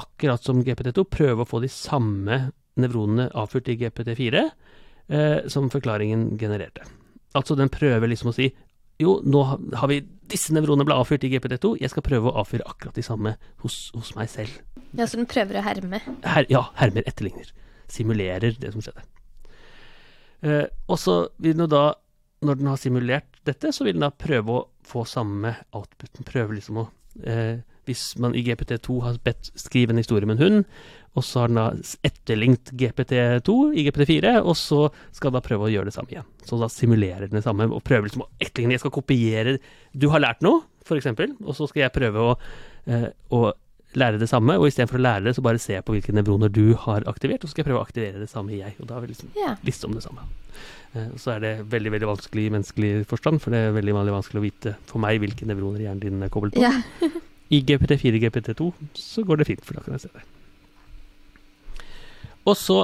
akkurat 0.00 0.42
som 0.42 0.62
GPT2, 0.66 1.04
prøve 1.06 1.44
å 1.44 1.48
få 1.48 1.60
de 1.62 1.70
samme 1.70 2.38
nevronene 2.80 3.28
avført 3.38 3.70
i 3.70 3.76
GPT4 3.78 4.42
eh, 4.42 5.46
som 5.50 5.70
forklaringen 5.70 6.32
genererte. 6.38 6.86
Altså 7.34 7.56
den 7.58 7.70
prøver 7.72 8.10
liksom 8.10 8.32
å 8.32 8.36
si 8.36 8.48
jo, 9.02 9.16
nå 9.26 9.40
har 9.74 9.90
vi 9.90 9.98
disse 10.30 10.54
nevronene 10.54 10.86
ble 10.86 10.96
avfyrt 10.96 11.24
i 11.26 11.32
GPT2, 11.32 11.74
jeg 11.82 11.90
skal 11.90 12.04
prøve 12.06 12.30
å 12.30 12.36
avfyre 12.44 12.66
akkurat 12.70 12.94
de 12.94 13.02
samme 13.02 13.34
hos, 13.64 13.88
hos 13.96 14.12
meg 14.14 14.30
selv. 14.30 14.60
Ja, 14.94 15.08
så 15.10 15.18
den 15.18 15.26
prøver 15.30 15.58
å 15.58 15.64
herme. 15.66 15.98
Her, 16.22 16.46
ja, 16.52 16.62
hermer, 16.78 17.02
etterligner. 17.10 17.50
Simulerer 17.90 18.54
det 18.60 18.70
som 18.72 18.84
skjedde. 18.84 19.02
Eh, 20.46 20.66
og 20.86 21.00
så 21.00 21.16
vil 21.42 21.56
den 21.56 21.64
jo 21.66 21.70
da, 21.72 21.84
når 22.46 22.60
den 22.60 22.70
har 22.70 22.80
simulert 22.80 23.38
dette, 23.48 23.72
så 23.72 23.86
vil 23.86 23.96
den 23.96 24.06
da 24.06 24.10
prøve 24.10 24.58
å 24.58 24.64
få 24.84 25.04
samme 25.08 25.54
outputen. 25.76 26.26
Prøve 26.28 26.58
liksom 26.58 26.82
å 26.82 26.88
eh, 27.24 27.62
Hvis 27.84 28.14
man 28.16 28.32
i 28.32 28.40
GPT2 28.40 28.94
har 29.04 29.18
bedt 29.24 29.50
skrive 29.60 29.92
en 29.92 30.00
historie 30.00 30.24
med 30.24 30.38
en 30.38 30.44
hund, 30.44 30.76
og 31.14 31.24
så 31.24 31.42
har 31.42 31.50
den 31.50 31.58
da 31.60 31.66
etterlignet 32.08 32.72
GPT2 32.72 33.56
i 33.76 33.84
GPT4, 33.86 34.38
og 34.40 34.56
så 34.56 34.86
skal 35.12 35.30
den 35.30 35.36
da 35.36 35.42
prøve 35.44 35.68
å 35.68 35.72
gjøre 35.72 35.90
det 35.90 35.94
samme 35.94 36.14
igjen. 36.14 36.30
Så 36.48 36.56
da 36.58 36.70
simulerer 36.72 37.28
den 37.28 37.38
det 37.38 37.44
samme, 37.44 37.68
og 37.68 37.84
prøver 37.86 38.08
liksom 38.08 38.24
å 38.24 38.30
etterligne. 38.40 38.74
Jeg 38.78 38.82
skal 38.82 38.94
kopiere 38.96 39.58
Du 39.92 40.08
har 40.10 40.24
lært 40.24 40.42
noe, 40.42 40.64
f.eks., 40.82 41.12
og 41.12 41.52
så 41.54 41.68
skal 41.70 41.84
jeg 41.84 41.94
prøve 41.94 42.24
å, 42.32 42.32
eh, 42.88 43.10
å 43.36 43.52
lære 43.98 44.20
det 44.20 44.28
samme, 44.30 44.56
og 44.58 44.68
istedenfor 44.68 44.98
å 44.98 45.04
lære 45.04 45.26
det, 45.28 45.34
så 45.36 45.44
bare 45.44 45.60
se 45.62 45.76
på 45.82 45.94
hvilke 45.94 46.14
nevroner 46.14 46.52
du 46.52 46.74
har 46.84 47.06
aktivert, 47.10 47.42
og 47.42 47.48
så 47.48 47.54
skal 47.54 47.64
jeg 47.64 47.68
prøve 47.70 47.82
å 47.82 47.86
aktivere 47.86 48.22
det 48.22 48.30
samme 48.30 48.54
i 48.54 48.60
jeg. 48.60 48.74
Og 48.80 48.88
da 48.88 48.96
har 48.96 49.04
vi 49.04 49.12
liksom 49.12 49.30
yeah. 49.38 49.58
liste 49.66 49.88
om 49.88 49.94
det 49.96 50.04
samme. 50.04 50.26
Eh, 50.94 51.10
og 51.10 51.20
så 51.22 51.34
er 51.34 51.44
det 51.44 51.52
veldig 51.72 51.94
veldig 51.94 52.10
vanskelig 52.10 52.46
i 52.46 52.54
menneskelig 52.54 52.92
forstand, 53.10 53.42
for 53.44 53.54
det 53.54 53.62
er 53.62 53.76
veldig 53.76 53.96
veldig 53.98 54.16
vanskelig 54.16 54.40
å 54.40 54.46
vite 54.46 54.74
for 54.90 55.02
meg 55.04 55.20
hvilke 55.22 55.48
nevroner 55.48 55.86
hjernen 55.86 56.02
din 56.02 56.26
er 56.26 56.32
koblet 56.34 56.56
på. 56.56 56.64
Yeah. 56.64 57.20
I 57.54 57.60
GPT4 57.68 58.20
GPT2 58.24 58.70
så 58.98 59.24
går 59.26 59.42
det 59.42 59.48
fint, 59.52 59.64
for 59.66 59.78
da 59.78 59.84
kan 59.84 59.96
jeg 59.98 60.06
se 60.06 60.12
det. 60.14 60.24
Og 62.44 62.56
så 62.60 62.78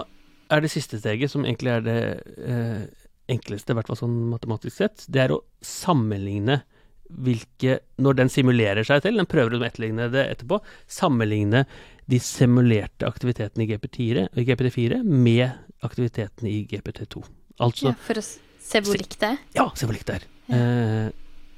er 0.50 0.62
det 0.62 0.72
siste 0.72 0.98
steget, 0.98 1.30
som 1.32 1.44
egentlig 1.46 1.72
er 1.74 1.84
det 1.84 2.00
eh, 2.42 2.84
enkleste, 3.30 3.72
i 3.72 3.78
hvert 3.78 3.90
fall 3.90 3.98
sånn 4.00 4.16
matematisk 4.32 4.76
sett, 4.76 5.04
det 5.08 5.24
er 5.24 5.34
å 5.34 5.42
sammenligne 5.64 6.62
hvilke 7.10 7.78
Når 8.00 8.18
den 8.18 8.30
simulerer 8.32 8.86
seg 8.86 9.02
til, 9.04 9.18
den 9.18 9.28
prøver 9.28 9.56
å 9.56 9.64
etterligne 9.66 10.08
det 10.12 10.26
etterpå, 10.34 10.60
sammenligne 10.88 11.64
de 12.10 12.18
simulerte 12.22 13.06
aktivitetene 13.06 13.66
i 13.66 13.68
GPT4, 13.70 14.28
GPT4 14.34 15.02
med 15.04 15.50
aktivitetene 15.86 16.50
i 16.50 16.62
GPT2. 16.70 17.22
Altså 17.60 17.90
ja. 17.90 17.96
For 18.06 18.20
å 18.20 18.24
se 18.24 18.82
hvor 18.84 18.98
likt 18.98 19.18
det 19.20 19.34
er. 19.34 19.38
ja, 19.58 19.68
se 19.76 19.86
hvor 19.86 19.96
likt 19.96 20.10
det 20.10 20.20
er. 20.20 20.26
Eh, 20.50 21.06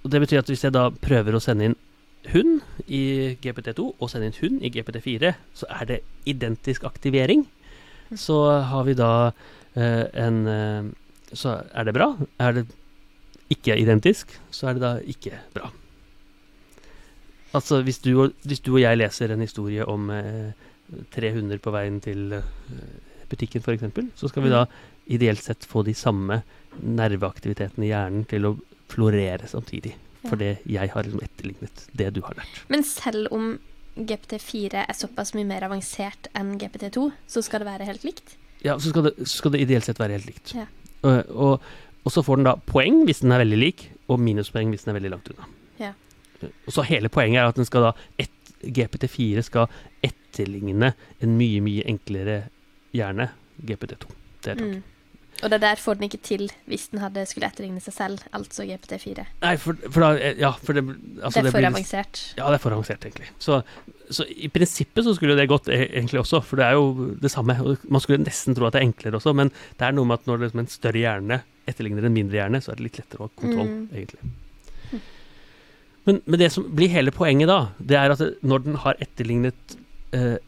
og 0.02 0.12
det 0.12 0.20
betyr 0.24 0.42
at 0.42 0.50
hvis 0.50 0.64
jeg 0.66 0.74
da 0.74 0.88
prøver 0.92 1.36
å 1.36 1.42
sende 1.42 1.70
inn 1.70 1.78
hund 2.32 2.60
i 2.86 3.34
GPT2 3.42 3.88
og 3.96 4.10
sende 4.10 4.30
inn 4.30 4.38
hund 4.40 4.62
i 4.66 4.70
GPT4, 4.74 5.32
så 5.58 5.68
er 5.80 5.88
det 5.88 6.00
identisk 6.28 6.84
aktivering. 6.86 7.46
Så 8.18 8.38
har 8.68 8.84
vi 8.86 8.94
da 8.98 9.12
eh, 9.74 10.04
en 10.12 10.46
eh, 10.46 10.90
Så 11.32 11.54
er 11.72 11.84
det 11.88 11.94
bra. 11.96 12.10
Er 12.38 12.52
det 12.52 12.66
ikke 13.50 13.76
identisk, 13.78 14.32
så 14.50 14.70
er 14.70 14.78
det 14.78 14.82
da 14.82 14.92
ikke 15.14 15.38
bra. 15.54 15.70
Altså 17.52 17.82
hvis 17.84 18.00
du 18.00 18.12
og, 18.16 18.36
hvis 18.48 18.62
du 18.64 18.74
og 18.74 18.80
jeg 18.80 18.98
leser 18.98 19.32
en 19.32 19.44
historie 19.44 19.84
om 19.84 20.10
eh, 20.14 20.52
tre 21.12 21.32
hunder 21.34 21.60
på 21.60 21.72
veien 21.74 21.98
til 22.04 22.32
eh, 22.38 23.18
butikken 23.28 23.64
f.eks., 23.64 23.84
så 24.16 24.30
skal 24.30 24.46
vi 24.46 24.52
da 24.52 24.64
ideelt 25.12 25.42
sett 25.42 25.66
få 25.68 25.82
de 25.84 25.94
samme 25.96 26.42
nerveaktivitetene 26.80 27.86
i 27.88 27.92
hjernen 27.92 28.24
til 28.30 28.48
å 28.48 28.56
florere 28.92 29.48
samtidig. 29.48 29.96
Ja. 30.22 30.36
det 30.38 30.52
jeg 30.70 30.90
har 30.92 31.02
liksom 31.02 31.22
etterlignet 31.24 31.80
det 31.98 32.12
du 32.14 32.20
har 32.22 32.36
lært. 32.38 32.58
Men 32.70 32.84
selv 32.86 33.32
om 33.34 33.56
GPT4 33.96 34.84
er 34.86 34.96
såpass 34.96 35.34
mye 35.34 35.48
mer 35.48 35.66
avansert 35.66 36.28
enn 36.38 36.54
GPT2, 36.60 37.08
så 37.26 37.42
skal 37.42 37.64
det 37.64 37.68
være 37.72 37.88
helt 37.88 38.06
likt? 38.06 38.36
Ja, 38.62 38.78
så 38.78 38.92
skal 38.92 39.08
det, 39.08 39.16
så 39.26 39.40
skal 39.40 39.56
det 39.56 39.64
ideelt 39.64 39.88
sett 39.88 39.98
være 40.00 40.16
helt 40.16 40.28
likt. 40.30 40.54
Ja. 40.54 40.68
Og, 41.02 41.32
og, 41.34 41.72
og 42.04 42.12
så 42.12 42.22
får 42.26 42.40
den 42.40 42.48
da 42.48 42.56
poeng 42.66 43.02
hvis 43.06 43.20
den 43.22 43.32
er 43.34 43.42
veldig 43.44 43.58
lik, 43.60 43.84
og 44.10 44.20
minuspoeng 44.20 44.70
hvis 44.74 44.84
den 44.84 44.92
er 44.94 44.98
veldig 45.00 45.12
langt 45.14 45.28
unna. 45.32 45.48
Ja. 45.80 45.92
Og 46.66 46.72
så 46.74 46.82
hele 46.88 47.08
poenget 47.12 47.40
er 47.42 47.50
at 47.52 47.58
den 47.60 47.68
skal 47.68 47.88
da 47.90 47.92
et, 48.18 48.30
GPT4 48.62 49.42
skal 49.42 49.66
etterligne 50.06 50.92
en 51.22 51.36
mye, 51.38 51.60
mye 51.64 51.84
enklere 51.90 52.44
hjerne, 52.94 53.30
GPT2. 53.66 54.10
Det 54.44 54.54
er. 54.56 54.62
Mm. 54.62 54.80
Og 55.42 55.50
det 55.50 55.58
der 55.64 55.80
får 55.80 55.96
den 55.98 56.04
ikke 56.06 56.20
til 56.22 56.44
hvis 56.70 56.84
den 56.92 57.00
hadde 57.02 57.24
skulle 57.26 57.48
etterligne 57.48 57.80
seg 57.82 57.94
selv, 57.96 58.20
altså 58.36 58.62
GPT4. 58.68 59.24
Nei, 59.42 59.54
for, 59.58 59.78
for 59.90 60.04
da 60.04 60.10
Ja, 60.38 60.52
for 60.62 60.76
det 60.78 60.84
altså 61.24 61.40
det 61.42 61.48
er 61.48 61.54
for 61.54 61.58
blir- 61.58 61.70
avansert. 61.72 62.20
Ja, 62.38 62.50
det 62.52 62.58
er 62.60 62.62
for 62.62 62.76
avansert, 62.76 63.06
egentlig. 63.08 63.30
Så, 63.42 63.62
så 64.12 64.26
i 64.30 64.50
prinsippet 64.52 65.06
så 65.08 65.14
skulle 65.18 65.34
det 65.38 65.48
gått 65.50 65.70
e- 65.72 65.88
egentlig 65.88 66.20
også, 66.22 66.42
for 66.46 66.60
det 66.60 66.68
er 66.68 66.76
jo 66.78 67.08
det 67.22 67.32
samme. 67.32 67.56
Man 67.88 68.04
skulle 68.04 68.22
nesten 68.22 68.54
tro 68.58 68.68
at 68.68 68.76
det 68.76 68.82
er 68.84 68.90
enklere 68.90 69.18
også, 69.18 69.34
men 69.34 69.50
det 69.80 69.88
er 69.88 69.96
noe 69.96 70.06
med 70.12 70.20
at 70.20 70.30
når 70.30 70.44
det 70.44 70.52
er 70.52 70.62
en 70.62 70.70
større 70.70 71.02
hjerne 71.02 71.40
etterligner 71.68 72.04
en 72.08 72.14
mindre 72.14 72.38
hjerne, 72.40 72.60
så 72.62 72.72
er 72.72 72.78
det 72.80 72.86
litt 72.88 72.98
lettere 73.00 73.22
å 73.24 73.28
ha 73.28 73.34
kontroll, 73.38 73.68
Mm. 73.68 73.88
egentlig. 73.92 75.02
Men, 76.04 76.18
men 76.26 76.40
det 76.40 76.48
som 76.50 76.64
blir 76.74 76.90
hele 76.90 77.12
poenget 77.14 77.46
da, 77.50 77.60
det 77.78 77.94
er 77.98 78.10
at 78.10 78.22
når 78.42 78.64
den 78.64 78.78
har 78.82 78.98
etterlignet 79.04 79.76
eh, 80.16 80.38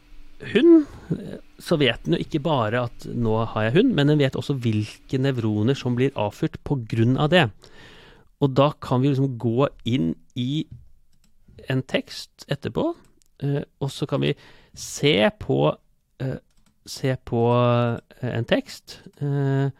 hund, 0.51 0.83
eh, 1.15 1.37
så 1.63 1.77
vet 1.79 2.03
den 2.03 2.17
jo 2.17 2.25
ikke 2.25 2.41
bare 2.43 2.81
at 2.89 3.05
nå 3.07 3.37
har 3.53 3.69
jeg 3.69 3.75
hund, 3.77 3.93
men 3.95 4.11
den 4.11 4.19
vet 4.19 4.35
også 4.35 4.57
hvilke 4.59 5.19
nevroner 5.23 5.77
som 5.79 5.95
blir 5.95 6.11
avført 6.19 6.59
på 6.67 6.75
grunn 6.91 7.15
av 7.15 7.31
det. 7.31 7.45
Og 8.43 8.51
da 8.51 8.73
kan 8.83 8.99
vi 9.01 9.13
liksom 9.13 9.37
gå 9.39 9.69
inn 9.87 10.11
i 10.35 10.65
en 11.71 11.81
tekst 11.87 12.43
etterpå, 12.51 12.89
eh, 13.47 13.61
og 13.79 13.93
så 13.95 14.05
kan 14.11 14.25
vi 14.27 14.35
se 14.75 15.15
på 15.39 15.61
eh, 16.19 16.37
Se 16.85 17.15
på 17.25 17.39
eh, 18.21 18.29
en 18.37 18.45
tekst, 18.45 18.99
eh, 19.17 19.71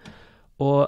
og 0.57 0.87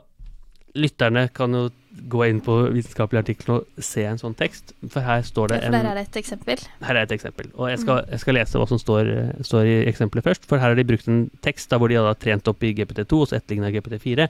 lytterne 0.78 1.28
kan 1.36 1.54
jo 1.58 1.66
gå 2.08 2.22
inn 2.30 2.40
på 2.46 2.54
vitenskapelige 2.76 3.24
artikler 3.24 3.56
og 3.58 3.84
se 3.84 4.04
en 4.06 4.20
sånn 4.22 4.36
tekst, 4.38 4.76
for 4.94 5.02
her 5.02 5.24
står 5.26 5.50
det 5.50 5.56
Ja, 5.58 5.70
for 5.72 5.76
en 5.80 5.86
der 5.88 5.90
er 5.90 5.96
det 5.98 6.04
et 6.12 6.20
eksempel. 6.22 6.62
her 6.86 6.96
er 6.96 7.08
et 7.08 7.12
eksempel. 7.16 7.50
Og 7.58 7.70
jeg 7.72 7.80
skal, 7.82 8.04
jeg 8.12 8.20
skal 8.22 8.38
lese 8.38 8.60
hva 8.62 8.68
som 8.70 8.78
står, 8.82 9.10
står 9.48 9.66
i 9.66 9.76
eksempelet 9.90 10.24
først. 10.28 10.46
For 10.46 10.62
her 10.62 10.70
har 10.70 10.78
de 10.78 10.86
brukt 10.86 11.08
en 11.10 11.24
tekst 11.42 11.70
da 11.74 11.80
hvor 11.82 11.90
de 11.90 11.98
hadde 11.98 12.14
trent 12.22 12.48
opp 12.48 12.62
i 12.64 12.74
GPT2 12.78 13.22
og 13.24 13.28
så 13.32 13.40
etterligna 13.40 13.72
GPT4. 13.74 14.28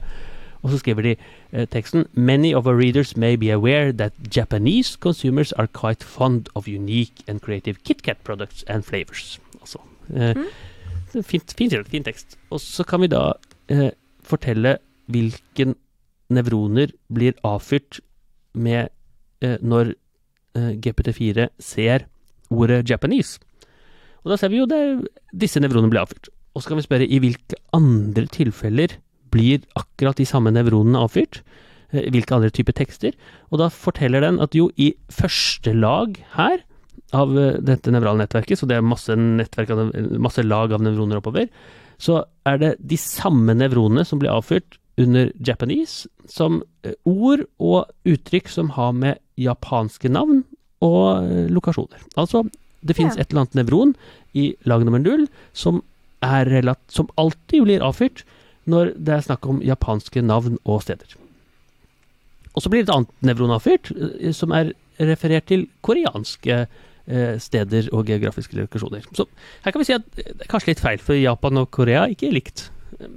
Og 0.64 0.72
så 0.72 0.78
skriver 0.80 1.02
de 1.06 1.12
eh, 1.52 1.66
teksten 1.70 2.06
Many 2.14 2.54
of 2.54 2.66
our 2.66 2.74
readers 2.74 3.12
may 3.16 3.36
be 3.36 3.50
aware 3.54 3.92
that 3.92 4.12
Japanese 4.34 4.96
consumers 4.98 5.52
are 5.52 5.68
quite 5.68 6.02
fond 6.02 6.48
of 6.56 6.66
unique 6.66 7.22
and 7.28 7.40
creative 7.44 7.76
KitKat 7.84 8.24
products 8.24 8.64
and 8.66 8.82
flavors. 8.82 9.38
Altså, 9.60 9.78
eh, 10.16 10.34
Mm. 11.14 11.22
fint, 11.24 11.54
fint, 11.56 11.72
fin 11.88 12.02
tekst. 12.04 12.36
Og 12.50 12.60
så 12.60 12.84
kan 12.84 13.00
vi 13.00 13.06
da 13.06 13.32
eh, 13.68 13.90
fortelle 14.22 14.78
hvilken 15.08 15.74
nevroner 16.32 16.92
blir 17.12 17.36
avfyrt 17.46 18.00
med 18.58 18.90
eh, 19.44 19.58
når 19.60 19.94
eh, 20.58 20.72
GPT4 20.76 21.48
ser 21.62 22.06
ordet 22.52 22.84
Japanese. 22.88 23.38
Og 24.24 24.32
da 24.32 24.38
ser 24.40 24.52
vi 24.52 24.60
jo 24.60 24.68
det 24.68 24.82
disse 25.36 25.60
nevronene 25.62 25.92
blir 25.92 26.02
avfyrt. 26.02 26.30
Og 26.54 26.62
så 26.62 26.72
kan 26.72 26.80
vi 26.80 26.86
spørre 26.86 27.06
i 27.08 27.20
hvilke 27.22 27.58
andre 27.76 28.26
tilfeller 28.34 28.98
blir 29.32 29.64
akkurat 29.78 30.18
de 30.18 30.26
samme 30.28 30.52
nevronene 30.54 31.00
avfyrt? 31.00 31.42
Eh, 31.92 32.08
hvilke 32.12 32.36
andre 32.36 32.52
typer 32.54 32.76
tekster? 32.76 33.14
Og 33.52 33.62
da 33.62 33.70
forteller 33.72 34.24
den 34.24 34.40
at 34.44 34.56
jo, 34.56 34.68
i 34.76 34.92
første 35.12 35.72
lag 35.76 36.18
her 36.36 36.64
av 37.16 37.32
eh, 37.38 37.60
dette 37.64 37.92
nevrale 37.94 38.24
nettverket, 38.24 38.60
så 38.60 38.68
det 38.68 38.78
er 38.78 38.84
masse, 38.84 39.14
nettverk 39.14 39.72
masse 40.20 40.44
lag 40.44 40.74
av 40.76 40.84
nevroner 40.84 41.22
oppover, 41.22 41.48
så 41.98 42.22
er 42.46 42.60
det 42.60 42.74
de 42.78 42.98
samme 43.00 43.56
nevronene 43.58 44.04
som 44.06 44.20
blir 44.20 44.32
avfyrt 44.34 44.78
under 44.98 45.30
Japanese, 45.46 46.08
som 46.28 46.62
eh, 46.82 46.94
ord 47.06 47.44
og 47.62 47.88
uttrykk 48.08 48.48
som 48.50 48.72
har 48.76 48.92
med 48.96 49.20
japanske 49.38 50.10
navn 50.10 50.42
og 50.84 51.22
eh, 51.24 51.46
lokasjoner. 51.54 52.02
Altså, 52.18 52.44
det 52.82 52.96
finnes 52.98 53.16
Ja. 53.16 53.22
et 53.22 53.30
eller 53.32 53.44
annet 53.46 53.58
nevron 53.58 53.94
i 54.34 54.54
lag 54.66 54.84
nummer 54.86 55.02
null 55.02 55.26
som, 55.52 55.82
som 56.22 57.08
alltid 57.18 57.64
blir 57.64 57.82
avfyrt 57.82 58.24
når 58.68 58.92
det 58.98 59.14
er 59.14 59.24
snakk 59.24 59.46
om 59.48 59.62
japanske 59.64 60.22
navn 60.22 60.58
og 60.64 60.82
steder. 60.84 61.16
Og 62.54 62.62
så 62.62 62.70
blir 62.70 62.82
det 62.82 62.90
et 62.90 62.94
annet 62.96 63.10
nevron 63.22 63.54
avfyrt, 63.54 63.90
eh, 63.94 64.32
som 64.32 64.52
er 64.52 64.74
referert 64.98 65.46
til 65.46 65.68
koreanske 65.82 66.66
steder 67.40 67.86
og 67.96 68.04
geografiske 68.04 68.52
lokasjoner. 68.52 69.00
Så 69.16 69.24
her 69.64 69.72
kan 69.72 69.80
vi 69.80 69.86
si 69.88 69.94
at 69.94 70.04
det 70.12 70.42
er 70.44 70.50
kanskje 70.50 70.74
litt 70.74 70.82
feil, 70.84 70.98
for 71.00 71.16
Japan 71.16 71.56
og 71.56 71.70
Korea 71.72 72.02
er 72.04 72.12
ikke 72.12 72.28
likt. 72.34 72.66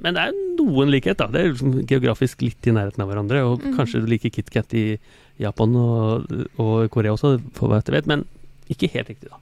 Men 0.02 0.14
det 0.18 0.22
er 0.28 0.34
noen 0.60 0.92
likhet, 0.92 1.18
da. 1.18 1.28
Det 1.28 1.42
er 1.42 1.52
liksom 1.54 1.86
geografisk 1.88 2.42
litt 2.42 2.68
i 2.68 2.72
nærheten 2.76 3.02
av 3.02 3.10
hverandre. 3.10 3.44
Og 3.48 3.62
Mhm. 3.64 3.78
kanskje 3.78 4.02
du 4.02 4.08
liker 4.08 4.30
KitKat 4.30 4.74
i 4.74 5.00
Japan 5.40 5.76
og, 5.76 6.32
og 6.60 6.90
Korea 6.92 7.12
også, 7.16 7.40
for 7.54 7.68
hva 7.70 7.82
jeg 7.84 7.94
vet. 7.96 8.08
Men 8.08 8.26
ikke 8.70 8.90
helt 8.92 9.08
riktig, 9.10 9.30
da. 9.30 9.38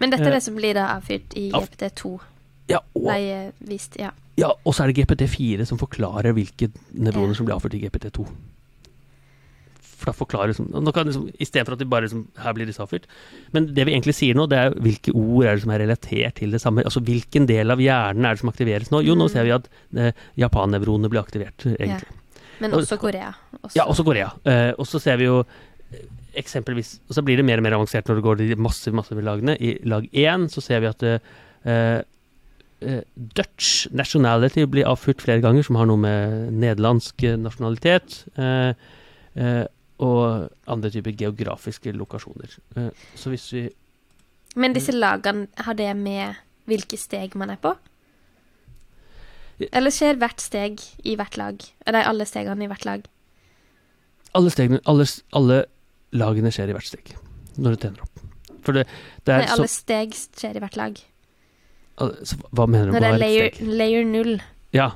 Men 0.00 0.10
dette 0.10 0.22
er 0.26 0.32
Eh, 0.32 0.38
det 0.38 0.42
som 0.42 0.54
blir 0.56 0.74
da 0.74 0.88
avfyrt 0.98 1.36
i 1.36 1.50
av- 1.54 1.68
GPT2. 1.70 2.20
Ja, 2.68 2.78
og, 2.96 3.02
Nei, 3.04 3.20
eh, 3.30 3.50
vist, 3.60 3.96
ja. 3.98 4.10
ja, 4.36 4.48
og 4.64 4.74
så 4.74 4.84
er 4.84 4.92
det 4.92 4.96
GPT4 5.06 5.66
som 5.66 5.78
forklarer 5.78 6.32
hvilke 6.34 6.70
nevroner 6.94 7.34
som 7.36 7.46
blir 7.46 7.54
avført 7.54 7.74
i 7.74 7.80
GPT2. 7.80 8.26
For 10.04 10.10
da 10.10 10.16
forklarer 10.18 10.50
liksom, 10.52 10.66
nå 10.84 10.92
kan 10.92 11.08
liksom 11.08 11.30
Istedenfor 11.40 11.72
at 11.78 11.80
de 11.80 11.86
bare 11.88 12.04
liksom 12.04 12.26
Her 12.44 12.52
blir 12.52 12.68
disse 12.68 12.82
avfyrt. 12.84 13.06
Men 13.56 13.70
det 13.72 13.86
vi 13.88 13.94
egentlig 13.94 14.14
sier 14.18 14.36
nå, 14.36 14.44
det 14.52 14.58
er 14.60 14.74
hvilke 14.84 15.14
ord 15.16 15.46
er 15.48 15.54
det 15.56 15.62
som 15.64 15.72
er 15.72 15.80
relatert 15.80 16.34
til 16.42 16.52
det 16.52 16.60
samme. 16.60 16.84
Altså 16.84 17.00
hvilken 17.00 17.46
del 17.48 17.72
av 17.72 17.80
hjernen 17.80 18.28
er 18.28 18.36
det 18.36 18.42
som 18.44 18.52
aktiveres 18.52 18.92
nå? 18.92 19.00
Jo, 19.06 19.16
nå 19.16 19.24
Mm. 19.30 19.32
ser 19.32 19.44
vi 19.48 19.54
at 19.56 19.68
eh, 19.96 20.12
japannevronene 20.36 21.08
blir 21.08 21.22
aktivert, 21.24 21.56
egentlig. 21.64 21.88
egentlig. 21.88 22.20
Men 22.60 22.70
også 22.76 22.98
Korea. 23.00 23.32
Også. 23.62 23.74
Ja, 23.80 23.84
også 23.90 24.04
Korea. 24.04 24.28
Eh, 24.44 24.72
og 24.78 24.86
så 24.86 25.00
ser 25.00 25.16
vi 25.16 25.24
jo 25.24 25.40
eh, 25.92 26.04
eksempelvis 26.36 27.00
Og 27.08 27.14
så 27.16 27.22
blir 27.24 27.36
det 27.40 27.44
mer 27.46 27.58
og 27.58 27.62
mer 27.64 27.74
avansert 27.78 28.06
når 28.06 28.20
det 28.20 28.24
går 28.28 28.36
de 28.42 28.54
massive, 28.56 28.94
massive 28.94 29.22
lagene. 29.24 29.56
I 29.58 29.78
lag 29.88 30.04
én 30.12 30.46
så 30.52 30.60
ser 30.62 30.80
vi 30.84 30.86
at 30.92 31.02
eh, 31.02 31.18
eh, 32.84 33.00
Dutch 33.16 33.86
nationality 33.94 34.66
blir 34.70 34.84
avfyrt 34.90 35.22
flere 35.24 35.40
ganger, 35.40 35.62
som 35.66 35.76
har 35.80 35.86
noe 35.88 35.96
med 36.00 36.52
nederlandsk 36.52 37.24
eh, 37.24 37.36
nasjonalitet. 37.40 38.24
eh, 38.36 38.74
eh, 39.36 39.64
og 40.02 40.50
andre 40.66 40.90
typer 40.90 41.12
geografiske 41.16 41.92
lokasjoner. 41.94 42.56
Eh, 42.76 42.90
så 43.14 43.30
hvis 43.30 43.52
vi 43.52 43.68
Men 44.56 44.72
disse 44.74 44.92
lagene, 44.92 45.48
har 45.58 45.74
det 45.74 45.96
med 45.96 46.34
hvilke 46.66 46.96
steg 46.98 47.34
man 47.36 47.50
er 47.50 47.56
på? 47.62 47.74
Eller 49.72 49.90
skjer 49.94 50.16
hvert 50.18 50.42
steg 50.42 50.80
i 51.06 51.14
hvert 51.18 51.36
lag? 51.38 51.60
Eller 51.86 52.08
alle 52.10 52.26
stegene 52.26 52.66
i 52.66 52.70
hvert 52.70 52.84
lag? 52.88 53.04
Alle 54.34 54.50
stegene 54.50 54.80
alle, 54.90 55.06
alle 55.32 55.60
lagene 56.14 56.50
skjer 56.54 56.72
i 56.72 56.74
hvert 56.76 56.88
steg 56.90 57.12
når 57.54 57.76
du 57.76 57.82
trener 57.84 58.02
opp. 58.02 58.22
For 58.66 58.74
det, 58.74 58.86
det 59.22 59.34
er 59.34 59.44
Nei, 59.44 59.50
alle 59.54 59.68
så, 59.70 59.76
steg 59.84 60.14
skjer 60.16 60.56
i 60.58 60.62
hvert 60.64 60.76
lag. 60.80 60.96
alle- 62.02 62.24
så 62.26 62.34
Hva 62.50 62.66
mener 62.66 62.86
du 62.90 62.92
Når 62.96 63.00
med 63.00 63.02
det 63.02 63.10
er 63.10 63.14
er 63.14 63.22
layer, 63.22 63.76
layer 63.78 64.04
null. 64.04 64.32
Ja, 64.74 64.88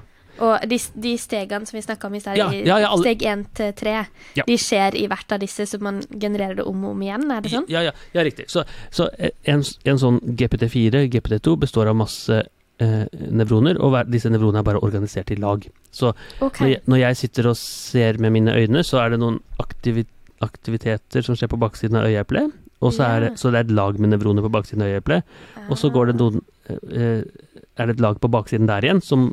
Og 0.44 0.68
de, 0.70 0.78
de 0.94 1.14
stegene 1.18 1.66
som 1.66 1.76
vi 1.78 1.82
snakka 1.82 2.06
om 2.06 2.14
i 2.14 2.20
stad, 2.20 2.36
Ja, 2.38 2.50
ja, 2.52 2.76
alle- 2.88 3.02
steg 3.02 3.22
én 3.26 3.46
til 3.54 3.72
tre, 3.72 4.06
de 4.46 4.58
skjer 4.58 4.94
i 4.94 5.06
hvert 5.10 5.32
av 5.32 5.40
disse, 5.40 5.66
så 5.66 5.80
man 5.80 6.02
genererer 6.10 6.54
det 6.60 6.66
om 6.66 6.84
og 6.84 6.90
om 6.96 7.02
igjen, 7.02 7.30
er 7.30 7.40
det 7.40 7.50
sånn? 7.52 7.66
Ja, 7.68 7.82
ja, 7.82 7.92
ja 8.14 8.22
riktig. 8.26 8.46
Så, 8.50 8.64
så 8.90 9.08
en, 9.44 9.64
en 9.84 9.98
sånn 9.98 10.20
GPT4, 10.20 11.08
GPT2, 11.10 11.56
består 11.58 11.90
av 11.90 11.96
masse 11.98 12.42
eh, 12.78 13.06
nevroner, 13.30 13.80
og 13.82 13.90
hver, 13.94 14.06
disse 14.10 14.30
nevronene 14.30 14.62
er 14.62 14.68
bare 14.70 14.82
organisert 14.82 15.30
i 15.34 15.38
lag. 15.40 15.66
Så 15.90 16.12
okay. 16.40 16.60
når, 16.60 16.68
jeg, 16.74 16.82
når 16.86 17.02
jeg 17.02 17.16
sitter 17.16 17.50
og 17.50 17.56
ser 17.56 18.18
med 18.22 18.30
mine 18.36 18.54
øyne, 18.54 18.84
så 18.86 19.02
er 19.02 19.10
det 19.10 19.20
noen 19.24 19.40
aktivi 19.58 20.06
aktiviteter 20.40 21.24
som 21.26 21.34
skjer 21.34 21.48
på 21.50 21.58
baksiden 21.58 21.96
av 21.98 22.04
øyeeplet, 22.06 22.52
og 22.78 22.92
så 22.94 23.02
er, 23.08 23.20
det, 23.24 23.30
så 23.40 23.50
det 23.50 23.58
er 23.58 23.64
et 23.66 23.72
lag 23.74 23.96
med 23.98 24.12
nevroner 24.12 24.44
på 24.44 24.52
baksiden 24.54 24.84
av 24.86 24.92
øyeeplet, 24.92 25.24
og 25.68 25.78
så 25.80 25.90
går 25.90 26.06
det 26.06 26.14
Ah. 26.14 26.18
noen 26.22 26.36
eh, 26.38 26.57
er 26.68 27.86
det 27.88 27.94
et 27.96 28.02
lag 28.02 28.18
på 28.20 28.30
baksiden 28.32 28.68
der 28.68 28.84
igjen 28.84 29.00
som, 29.04 29.28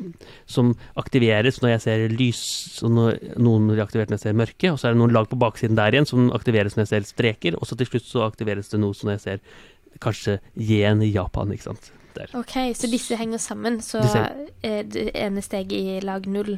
som 0.46 0.74
aktiveres 0.98 1.60
når 1.62 1.74
jeg 1.74 1.84
ser 1.86 2.04
lys, 2.14 2.42
og 2.86 2.94
når, 2.96 3.18
noen 3.42 3.68
blir 3.70 3.82
aktivert 3.84 4.10
når 4.12 4.18
jeg 4.20 4.24
ser 4.26 4.38
mørke, 4.40 4.72
og 4.72 4.78
så 4.80 4.88
er 4.88 4.96
det 4.96 5.02
noen 5.02 5.14
lag 5.16 5.28
på 5.30 5.38
baksiden 5.40 5.78
der 5.78 5.96
igjen 5.96 6.08
som 6.08 6.30
aktiveres 6.36 6.76
når 6.76 6.86
jeg 6.86 6.92
ser 6.94 7.08
streker, 7.10 7.58
og 7.58 7.68
så 7.68 7.78
til 7.80 7.90
slutt 7.90 8.08
så 8.08 8.24
aktiveres 8.26 8.72
det 8.72 8.80
noe 8.82 8.96
som 8.96 9.10
når 9.10 9.18
jeg 9.18 9.24
ser 9.26 10.00
kanskje 10.04 10.38
yen 10.60 11.02
i 11.04 11.12
Japan, 11.12 11.52
ikke 11.54 11.70
sant. 11.70 11.92
Der. 12.16 12.30
Ok, 12.32 12.54
så 12.72 12.88
disse 12.88 13.16
henger 13.20 13.40
sammen, 13.44 13.74
så 13.84 14.00
eh, 14.64 14.80
det 14.88 15.10
ene 15.12 15.42
steget 15.44 15.76
i 15.76 15.98
lag 16.00 16.24
null 16.24 16.54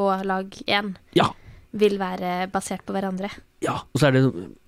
og 0.00 0.24
lag 0.24 0.48
én 0.64 0.94
Ja. 1.12 1.26
vil 1.76 1.98
være 2.00 2.46
basert 2.48 2.80
på 2.88 2.94
hverandre. 2.96 3.28
Ja, 3.62 3.76
og 3.94 4.00
så 4.00 4.08
er 4.08 4.16
det 4.16 4.22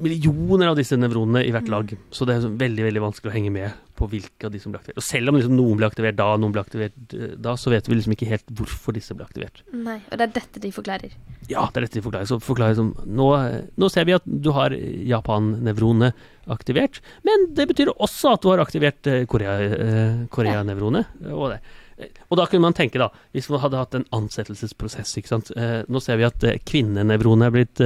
millioner 0.05 0.69
av 0.71 0.77
disse 0.79 0.95
nevronene 0.95 1.41
i 1.43 1.51
hvert 1.51 1.67
Mm. 1.67 1.73
lag, 1.75 1.95
så 2.15 2.27
det 2.29 2.37
er 2.37 2.49
veldig 2.61 2.85
veldig 2.87 3.03
vanskelig 3.03 3.31
å 3.33 3.35
henge 3.35 3.51
med 3.51 3.73
på 3.99 4.07
hvilke 4.11 4.47
av 4.47 4.53
de 4.55 4.59
som 4.63 4.71
ble 4.73 4.79
aktivert. 4.81 4.99
Og 5.01 5.03
selv 5.07 5.29
om 5.33 5.35
liksom 5.39 5.57
noen 5.57 5.77
ble 5.81 5.87
aktivert 5.89 6.17
da, 6.19 6.29
noen 6.39 6.53
ble 6.55 6.63
aktivert 6.63 7.15
eh, 7.15 7.35
da, 7.37 7.55
så 7.59 7.71
vet 7.75 7.87
vi 7.91 7.95
liksom 7.99 8.15
ikke 8.15 8.29
helt 8.31 8.47
hvorfor 8.55 8.95
disse 8.95 9.15
ble 9.19 9.27
aktivert. 9.27 9.63
Nei, 9.73 9.99
og 10.13 10.19
det 10.19 10.29
er 10.29 10.33
dette 10.39 10.63
de 10.63 10.71
forklarer. 10.75 11.13
Ja, 11.51 11.67
det 11.73 11.77
er 11.83 11.87
dette 11.89 11.99
de 11.99 12.05
forklarer. 12.07 12.27
Så 12.31 12.39
forklarer 12.43 12.75
som 12.79 12.95
nå, 13.07 13.29
nå 13.77 13.91
ser 13.91 14.05
vi 14.07 14.15
at 14.15 14.23
du 14.27 14.51
har 14.55 14.71
Japan-nevronet 14.71 16.15
aktivert, 16.51 17.01
men 17.25 17.49
det 17.57 17.67
betyr 17.71 17.91
også 17.97 18.35
at 18.35 18.43
du 18.45 18.51
har 18.53 18.63
aktivert 18.65 19.07
eh, 19.11 19.25
Korea- 19.27 19.59
eh, 19.63 20.27
Korea-nevronet. 20.31 21.07
og 21.33 21.51
det. 21.55 21.61
Eh, 21.99 22.11
Og 22.31 22.39
da 22.41 22.47
kunne 22.51 22.67
man 22.67 22.77
tenke, 22.77 23.01
da, 23.01 23.09
hvis 23.35 23.49
man 23.53 23.63
hadde 23.63 23.81
hatt 23.81 23.97
en 23.99 24.07
ansettelsesprosess, 24.17 25.17
ikke 25.21 25.33
sant. 25.33 25.53
Eh, 25.57 25.83
nå 25.89 26.03
ser 26.03 26.19
vi 26.21 26.27
at 26.29 26.47
eh, 26.47 26.59
kvinnenevronet 26.67 27.49
er 27.49 27.55
blitt 27.59 27.85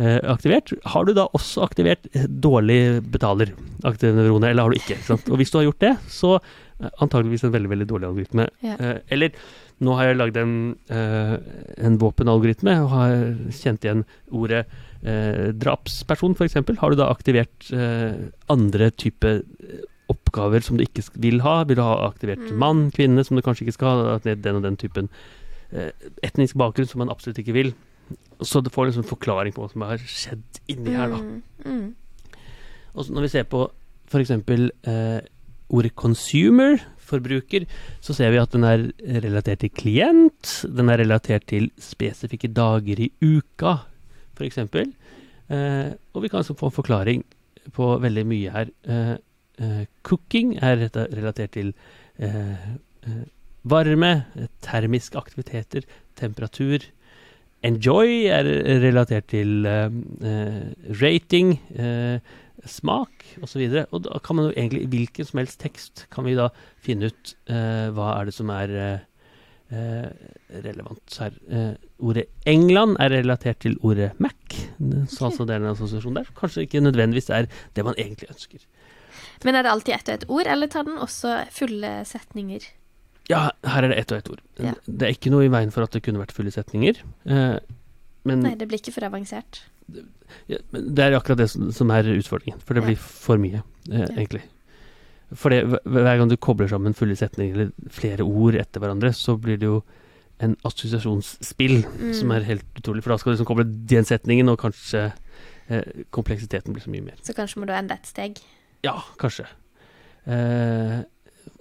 aktivert. 0.00 0.70
Har 0.88 1.04
du 1.04 1.12
da 1.12 1.26
også 1.36 1.60
aktivert 1.60 2.06
dårlig 2.40 3.02
betaler, 3.12 3.50
aktive 3.84 4.22
eller 4.24 4.62
har 4.62 4.72
du 4.72 4.78
ikke? 4.78 4.96
ikke 4.96 5.10
sant? 5.10 5.28
Og 5.28 5.36
hvis 5.36 5.52
du 5.52 5.58
har 5.58 5.66
gjort 5.66 5.82
det, 5.84 5.90
så 6.08 6.38
antageligvis 7.04 7.44
en 7.44 7.52
veldig, 7.52 7.68
veldig 7.68 7.88
dårlig 7.90 8.08
algoritme. 8.08 8.46
Ja. 8.64 8.78
Eller 9.12 9.36
nå 9.84 9.98
har 9.98 10.08
jeg 10.08 10.16
lagd 10.22 10.38
en, 10.40 10.54
en 10.88 11.98
våpenalgoritme 12.00 12.78
og 12.80 12.88
har 12.94 13.12
kjent 13.52 13.84
igjen 13.84 14.06
ordet 14.32 14.62
eh, 15.04 15.52
drapsperson, 15.60 16.32
f.eks. 16.36 16.56
Har 16.80 16.92
du 16.92 16.98
da 17.00 17.10
aktivert 17.12 17.70
eh, 17.72 18.28
andre 18.52 18.90
type 18.96 19.36
oppgaver 20.10 20.64
som 20.66 20.76
du 20.78 20.84
ikke 20.84 21.04
vil 21.22 21.40
ha? 21.44 21.60
Vil 21.68 21.78
du 21.78 21.82
ha 21.84 21.94
aktivert 22.08 22.42
Mm. 22.50 22.56
mann, 22.58 22.82
kvinne, 22.90 23.24
som 23.24 23.36
du 23.38 23.42
kanskje 23.42 23.66
ikke 23.66 23.78
skal 23.78 24.04
ha? 24.06 24.18
Den 24.24 24.56
og 24.58 24.62
den 24.66 24.76
typen 24.80 25.08
eh, 25.72 25.90
etnisk 26.26 26.56
bakgrunn 26.58 26.88
som 26.90 26.98
man 27.04 27.10
absolutt 27.12 27.38
ikke 27.38 27.54
vil. 27.54 27.74
Så 28.42 28.62
du 28.64 28.70
får 28.72 28.86
en 28.88 28.96
sånn 28.98 29.10
forklaring 29.10 29.54
på 29.54 29.62
hva 29.62 29.70
som 29.70 29.82
har 29.86 29.98
skjedd 30.02 30.60
inni 30.72 30.96
her, 30.96 31.12
da. 31.12 31.20
Mm, 31.20 31.42
mm. 31.64 31.94
Og 32.96 33.10
når 33.14 33.26
vi 33.28 33.28
ser 33.36 33.44
på 33.46 33.68
f.eks. 34.10 34.30
Eh, 34.90 35.20
ordet 35.70 35.92
consumer, 35.94 36.80
forbruker, 36.98 37.66
så 38.02 38.14
ser 38.14 38.30
vi 38.34 38.38
at 38.42 38.50
den 38.54 38.64
er 38.66 38.88
relatert 39.22 39.62
til 39.62 39.70
klient. 39.70 40.64
Den 40.66 40.90
er 40.90 40.98
relatert 41.02 41.46
til 41.50 41.70
spesifikke 41.78 42.50
dager 42.54 42.98
i 43.06 43.10
uka, 43.22 43.76
f.eks. 44.38 44.58
Eh, 44.64 45.90
og 46.14 46.22
vi 46.22 46.28
kan 46.30 46.40
altså 46.42 46.54
få 46.58 46.70
en 46.70 46.76
forklaring 46.80 47.24
på 47.76 47.92
veldig 48.02 48.24
mye 48.26 48.50
her. 48.54 48.70
Eh, 48.86 49.16
cooking 50.06 50.56
er 50.62 50.86
relatert 50.96 51.52
til 51.56 51.74
eh, 52.18 52.68
eh, 53.06 53.24
varme, 53.68 54.12
eh, 54.36 54.48
termiske 54.64 55.18
aktiviteter, 55.18 55.84
temperatur. 56.16 56.86
Enjoy 57.62 58.30
er 58.32 58.48
relatert 58.80 59.28
til 59.32 59.66
eh, 59.68 59.90
eh, 60.24 60.62
rating, 61.02 61.58
eh, 61.76 62.38
smak 62.64 63.24
osv. 63.40 63.60
Og, 63.66 63.70
så 63.72 63.84
og 63.90 64.02
da 64.06 64.18
kan 64.24 64.36
man 64.36 64.48
jo 64.48 64.56
egentlig, 64.56 64.82
i 64.84 64.90
hvilken 64.94 65.28
som 65.28 65.42
helst 65.42 65.60
tekst, 65.60 66.06
kan 66.12 66.24
vi 66.24 66.36
da 66.38 66.50
finne 66.80 67.12
ut 67.12 67.36
eh, 67.48 67.88
hva 67.96 68.14
er 68.18 68.28
det 68.28 68.36
som 68.36 68.52
er 68.52 68.74
eh, 68.76 69.06
eh, 69.76 70.08
relevant 70.64 71.20
her. 71.20 71.36
Eh, 71.48 71.72
ordet 72.00 72.26
England 72.48 72.96
er 73.00 73.12
relatert 73.18 73.60
til 73.64 73.78
ordet 73.82 74.12
Mac, 74.18 74.56
så 75.08 75.28
altså 75.28 75.44
det 75.44 75.56
er 75.56 75.64
en 75.64 75.72
assosiasjon 75.74 76.16
der. 76.16 76.32
Kanskje 76.36 76.66
ikke 76.66 76.84
nødvendigvis 76.84 77.30
er 77.30 77.48
det 77.76 77.84
man 77.84 77.98
egentlig 77.98 78.32
ønsker. 78.32 78.64
Men 79.44 79.54
er 79.56 79.62
det 79.64 79.70
alltid 79.72 79.94
ett 79.94 80.08
og 80.08 80.14
ett 80.14 80.24
ord, 80.28 80.46
eller 80.46 80.66
tar 80.68 80.84
den 80.84 80.98
også 81.00 81.34
fulle 81.54 82.04
setninger? 82.08 82.66
Ja, 83.30 83.50
her 83.64 83.84
er 83.86 83.88
det 83.92 83.98
ett 84.02 84.12
og 84.12 84.18
ett 84.18 84.30
ord. 84.30 84.40
Ja. 84.58 84.72
Det 84.86 85.06
er 85.06 85.14
ikke 85.14 85.30
noe 85.30 85.44
i 85.46 85.52
veien 85.52 85.70
for 85.72 85.82
at 85.86 85.92
det 85.94 86.02
kunne 86.02 86.18
vært 86.20 86.32
fulle 86.34 86.50
setninger. 86.50 86.98
Eh, 87.26 87.58
men 88.28 88.40
Nei, 88.44 88.54
det 88.58 88.66
blir 88.68 88.80
ikke 88.82 88.92
for 88.92 89.06
avansert. 89.06 89.62
Ja, 90.50 90.58
det 90.72 90.98
er 91.04 91.16
akkurat 91.16 91.38
det 91.38 91.48
som, 91.50 91.70
som 91.72 91.90
er 91.90 92.04
utfordringen, 92.12 92.60
for 92.62 92.74
det 92.74 92.82
Ja. 92.82 92.86
blir 92.90 92.98
for 92.98 93.38
mye, 93.38 93.62
eh, 93.90 94.00
Ja. 94.02 94.06
egentlig. 94.16 94.42
For 95.32 95.48
det, 95.50 95.62
hver 95.86 96.16
gang 96.18 96.28
du 96.28 96.36
kobler 96.36 96.68
sammen 96.68 96.92
fulle 96.94 97.14
setninger 97.16 97.54
eller 97.54 97.72
flere 97.88 98.26
ord 98.26 98.54
etter 98.58 98.80
hverandre, 98.82 99.12
så 99.14 99.38
blir 99.40 99.56
det 99.58 99.66
jo 99.68 99.82
en 100.40 100.56
assosiasjonsspill 100.64 101.84
Mm. 101.84 102.14
som 102.14 102.30
er 102.32 102.40
helt 102.42 102.64
utrolig. 102.74 103.02
For 103.04 103.10
da 103.10 103.16
skal 103.18 103.32
du 103.32 103.36
liksom 103.38 103.46
koble 103.46 103.64
den 103.86 104.04
setningen, 104.04 104.48
og 104.50 104.58
kanskje 104.58 105.12
eh, 105.70 105.82
kompleksiteten 106.10 106.72
blir 106.74 106.82
så 106.82 106.90
mye 106.90 107.04
mer. 107.04 107.14
Så 107.22 107.32
kanskje 107.32 107.58
må 107.62 107.66
du 107.66 107.72
enda 107.72 107.94
et 107.94 108.06
steg. 108.06 108.38
Ja, 108.84 108.96
kanskje. 109.20 109.46
Eh, 110.26 111.00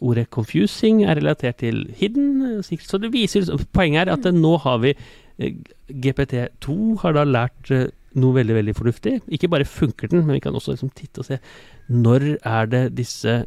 ordet 0.01 0.29
'confusing' 0.29 1.03
er 1.07 1.15
relatert 1.15 1.57
til 1.57 1.85
'hidden'. 1.95 2.59
eh. 2.59 2.77
Så 2.79 2.97
det 3.01 3.11
viser 3.11 3.45
Poenget 3.73 4.07
er 4.07 4.13
at 4.13 4.25
eh, 4.25 4.31
nå 4.31 4.57
har 4.59 4.77
vi 4.79 4.93
eh, 5.39 5.53
GPT2 5.91 6.99
har 7.01 7.13
da 7.13 7.23
lært 7.23 7.69
noe 8.15 8.33
veldig, 8.33 8.55
veldig 8.55 8.75
fornuftig. 8.75 9.21
Ikke 9.29 9.49
bare 9.49 9.65
funker 9.65 10.07
den, 10.09 10.25
men 10.25 10.33
vi 10.35 10.39
kan 10.39 10.53
også 10.53 10.71
liksom 10.73 10.89
titte 10.95 11.19
og 11.19 11.25
se 11.25 11.39
når 11.89 12.37
er 12.45 12.65
det 12.65 12.95
disse 12.95 13.45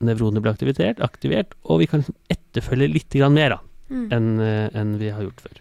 nevronene 0.00 0.42
blir 0.42 0.52
aktivert, 0.52 1.00
aktivert, 1.00 1.54
og 1.64 1.78
vi 1.80 1.86
kan 1.86 2.00
liksom 2.00 2.14
etterfølge 2.30 2.92
litt 2.92 3.14
mer 3.30 3.58
Mm. 3.90 4.08
enn 4.10 4.40
en 4.74 4.98
vi 4.98 5.08
har 5.10 5.22
gjort 5.22 5.40
før. 5.40 5.58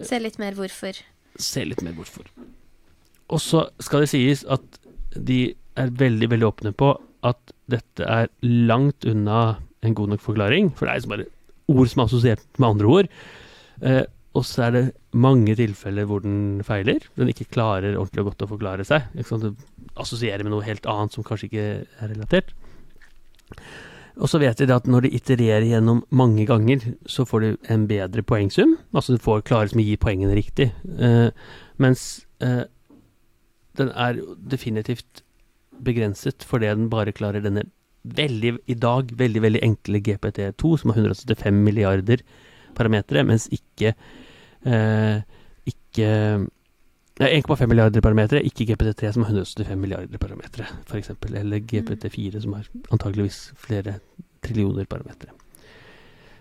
Se 0.00 0.18
litt 0.18 0.38
mer 0.38 0.52
hvorfor. 0.52 0.94
Se 1.36 1.64
litt 1.64 1.82
mer 1.82 1.92
hvorfor. 1.92 2.24
Og 3.28 3.38
så 3.40 3.68
skal 3.80 4.00
det 4.00 4.08
sies 4.08 4.44
at 4.48 4.60
de 5.14 5.54
er 5.82 5.96
veldig, 6.02 6.30
veldig 6.34 6.48
åpne 6.48 6.74
på 6.76 6.92
at 7.26 7.54
dette 7.70 8.04
er 8.04 8.30
langt 8.42 9.06
unna 9.08 9.58
en 9.86 9.94
god 9.94 10.14
nok 10.14 10.22
forklaring, 10.22 10.70
for 10.74 10.86
det 10.86 10.92
er 10.92 11.00
liksom 11.00 11.14
bare 11.14 11.28
ord 11.68 11.90
som 11.90 12.02
er 12.02 12.08
assosiert 12.08 12.46
med 12.58 12.68
andre 12.68 12.94
ord. 12.94 13.10
Eh, 13.82 14.04
og 14.36 14.44
så 14.46 14.68
er 14.68 14.74
det 14.74 14.84
mange 15.16 15.54
tilfeller 15.58 16.06
hvor 16.06 16.22
den 16.22 16.62
feiler. 16.66 17.02
Den 17.18 17.30
ikke 17.32 17.48
klarer 17.54 17.96
ordentlig 17.96 18.22
og 18.22 18.30
godt 18.30 18.46
å 18.46 18.50
forklare 18.52 18.86
seg. 18.86 19.08
Ikke 19.18 19.54
assosierer 19.98 20.44
med 20.44 20.54
noe 20.54 20.66
helt 20.66 20.86
annet 20.90 21.14
som 21.16 21.26
kanskje 21.26 21.48
ikke 21.48 21.68
er 21.82 22.12
relatert. 22.12 22.52
Og 24.18 24.30
så 24.30 24.40
vet 24.42 24.58
de 24.58 24.74
at 24.74 24.88
når 24.90 25.06
de 25.06 25.14
itererer 25.14 25.66
gjennom 25.68 26.02
mange 26.10 26.44
ganger, 26.46 26.82
så 27.06 27.24
får 27.26 27.44
du 27.44 27.70
en 27.70 27.86
bedre 27.90 28.24
poengsum. 28.26 28.76
Altså 28.92 29.14
du 29.14 29.22
får 29.22 29.46
klarer 29.46 29.70
som 29.70 29.82
å 29.82 29.86
gi 29.86 29.94
poengene 30.00 30.36
riktig. 30.38 30.72
Eh, 30.98 31.30
mens 31.78 32.04
eh, 32.42 32.64
den 33.78 33.92
er 33.94 34.18
definitivt 34.50 35.22
begrenset 35.84 36.44
fordi 36.46 36.70
den 36.70 36.88
bare 36.92 37.14
klarer 37.16 37.44
denne 37.44 37.66
veldig, 38.08 38.54
i 38.66 38.76
dag 38.78 39.10
veldig, 39.18 39.42
veldig 39.44 39.64
enkle 39.64 40.00
GPT2, 40.04 40.76
som 40.80 40.92
har 40.92 41.00
175 41.02 41.64
milliarder 41.64 42.22
parametere, 42.78 43.24
mens 43.26 43.48
ikke 43.54 43.92
eh, 44.64 45.18
ikke 45.68 46.12
1,5 47.18 47.66
milliarder 47.66 48.02
parametere, 48.04 48.44
ikke 48.46 48.68
GPT3 48.68 49.10
som 49.16 49.26
har 49.26 49.34
175 49.34 49.80
milliarder 49.80 50.22
parametere, 50.22 50.68
f.eks. 50.86 51.10
Eller 51.32 51.64
GPT4 51.66 52.44
som 52.44 52.54
har 52.54 52.68
antageligvis 52.94 53.40
flere 53.58 53.98
trillioner 54.44 54.86
parametere. 54.86 55.34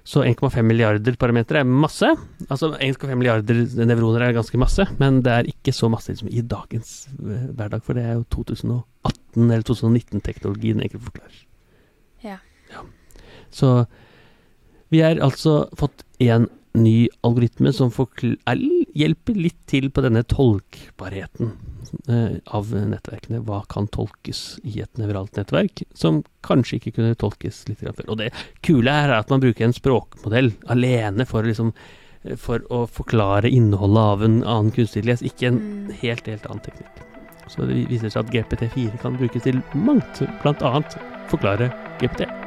Så 0.08 0.22
1,5 0.24 0.62
milliarder 0.64 1.18
parametere 1.20 1.66
er 1.66 1.68
masse. 1.68 2.08
Altså 2.48 2.70
1,5 2.78 3.16
milliarder 3.18 3.58
nevroner 3.90 4.24
er 4.30 4.38
ganske 4.38 4.60
masse, 4.62 4.86
men 5.02 5.20
det 5.26 5.34
er 5.34 5.50
ikke 5.52 5.74
så 5.76 5.90
masse 5.92 6.16
som 6.16 6.30
i 6.32 6.46
dagens 6.46 7.10
uh, 7.18 7.50
hverdag, 7.58 7.82
for 7.84 7.98
det 7.98 8.06
er 8.06 8.16
jo 8.16 8.24
2018- 8.38 9.27
eller 9.46 9.66
2019-teknologien 9.68 10.82
egentlig 10.82 11.06
forklarer. 11.08 11.40
Ja. 12.26 12.38
ja. 12.74 12.84
Så 13.54 13.86
vi 14.90 15.02
har 15.04 15.20
altså 15.24 15.68
fått 15.78 16.06
én 16.24 16.48
ny 16.78 17.08
algoritme 17.26 17.72
som 17.74 17.92
hjelper 17.92 19.38
litt 19.38 19.60
til 19.70 19.90
på 19.92 20.04
denne 20.06 20.24
tolkbarheten 20.30 21.52
eh, 22.12 22.38
av 22.54 22.72
nettverkene. 22.76 23.42
Hva 23.48 23.64
kan 23.72 23.90
tolkes 23.94 24.60
i 24.64 24.80
et 24.84 25.02
nevralt 25.02 25.40
nettverk, 25.40 25.84
som 25.98 26.22
kanskje 26.46 26.80
ikke 26.80 26.96
kunne 27.00 27.18
tolkes 27.20 27.64
litt 27.70 27.82
før. 27.82 28.06
Og 28.08 28.20
det 28.22 28.32
kule 28.66 28.94
her 28.94 29.10
er 29.10 29.20
at 29.20 29.34
man 29.34 29.44
bruker 29.44 29.68
en 29.68 29.76
språkmodell 29.76 30.54
alene 30.74 31.28
for, 31.30 31.48
liksom, 31.48 31.74
eh, 32.24 32.38
for 32.38 32.64
å 32.70 32.86
forklare 32.88 33.52
innholdet 33.52 34.14
av 34.16 34.24
en 34.28 34.40
annen 34.44 34.74
kunstig 34.76 35.06
les, 35.06 35.26
ikke 35.26 35.52
en 35.52 35.58
Mm. 35.58 35.94
helt, 36.02 36.26
helt 36.28 36.46
annen 36.46 36.64
teknikk. 36.64 37.17
Så 37.52 37.68
det 37.70 37.86
viser 37.92 38.12
seg 38.12 38.26
at 38.26 38.34
GPT4 38.34 39.00
kan 39.04 39.18
brukes 39.20 39.48
til 39.48 39.62
mangt, 39.76 40.24
annet 40.68 41.00
forklare 41.32 41.72
GPT. 42.02 42.47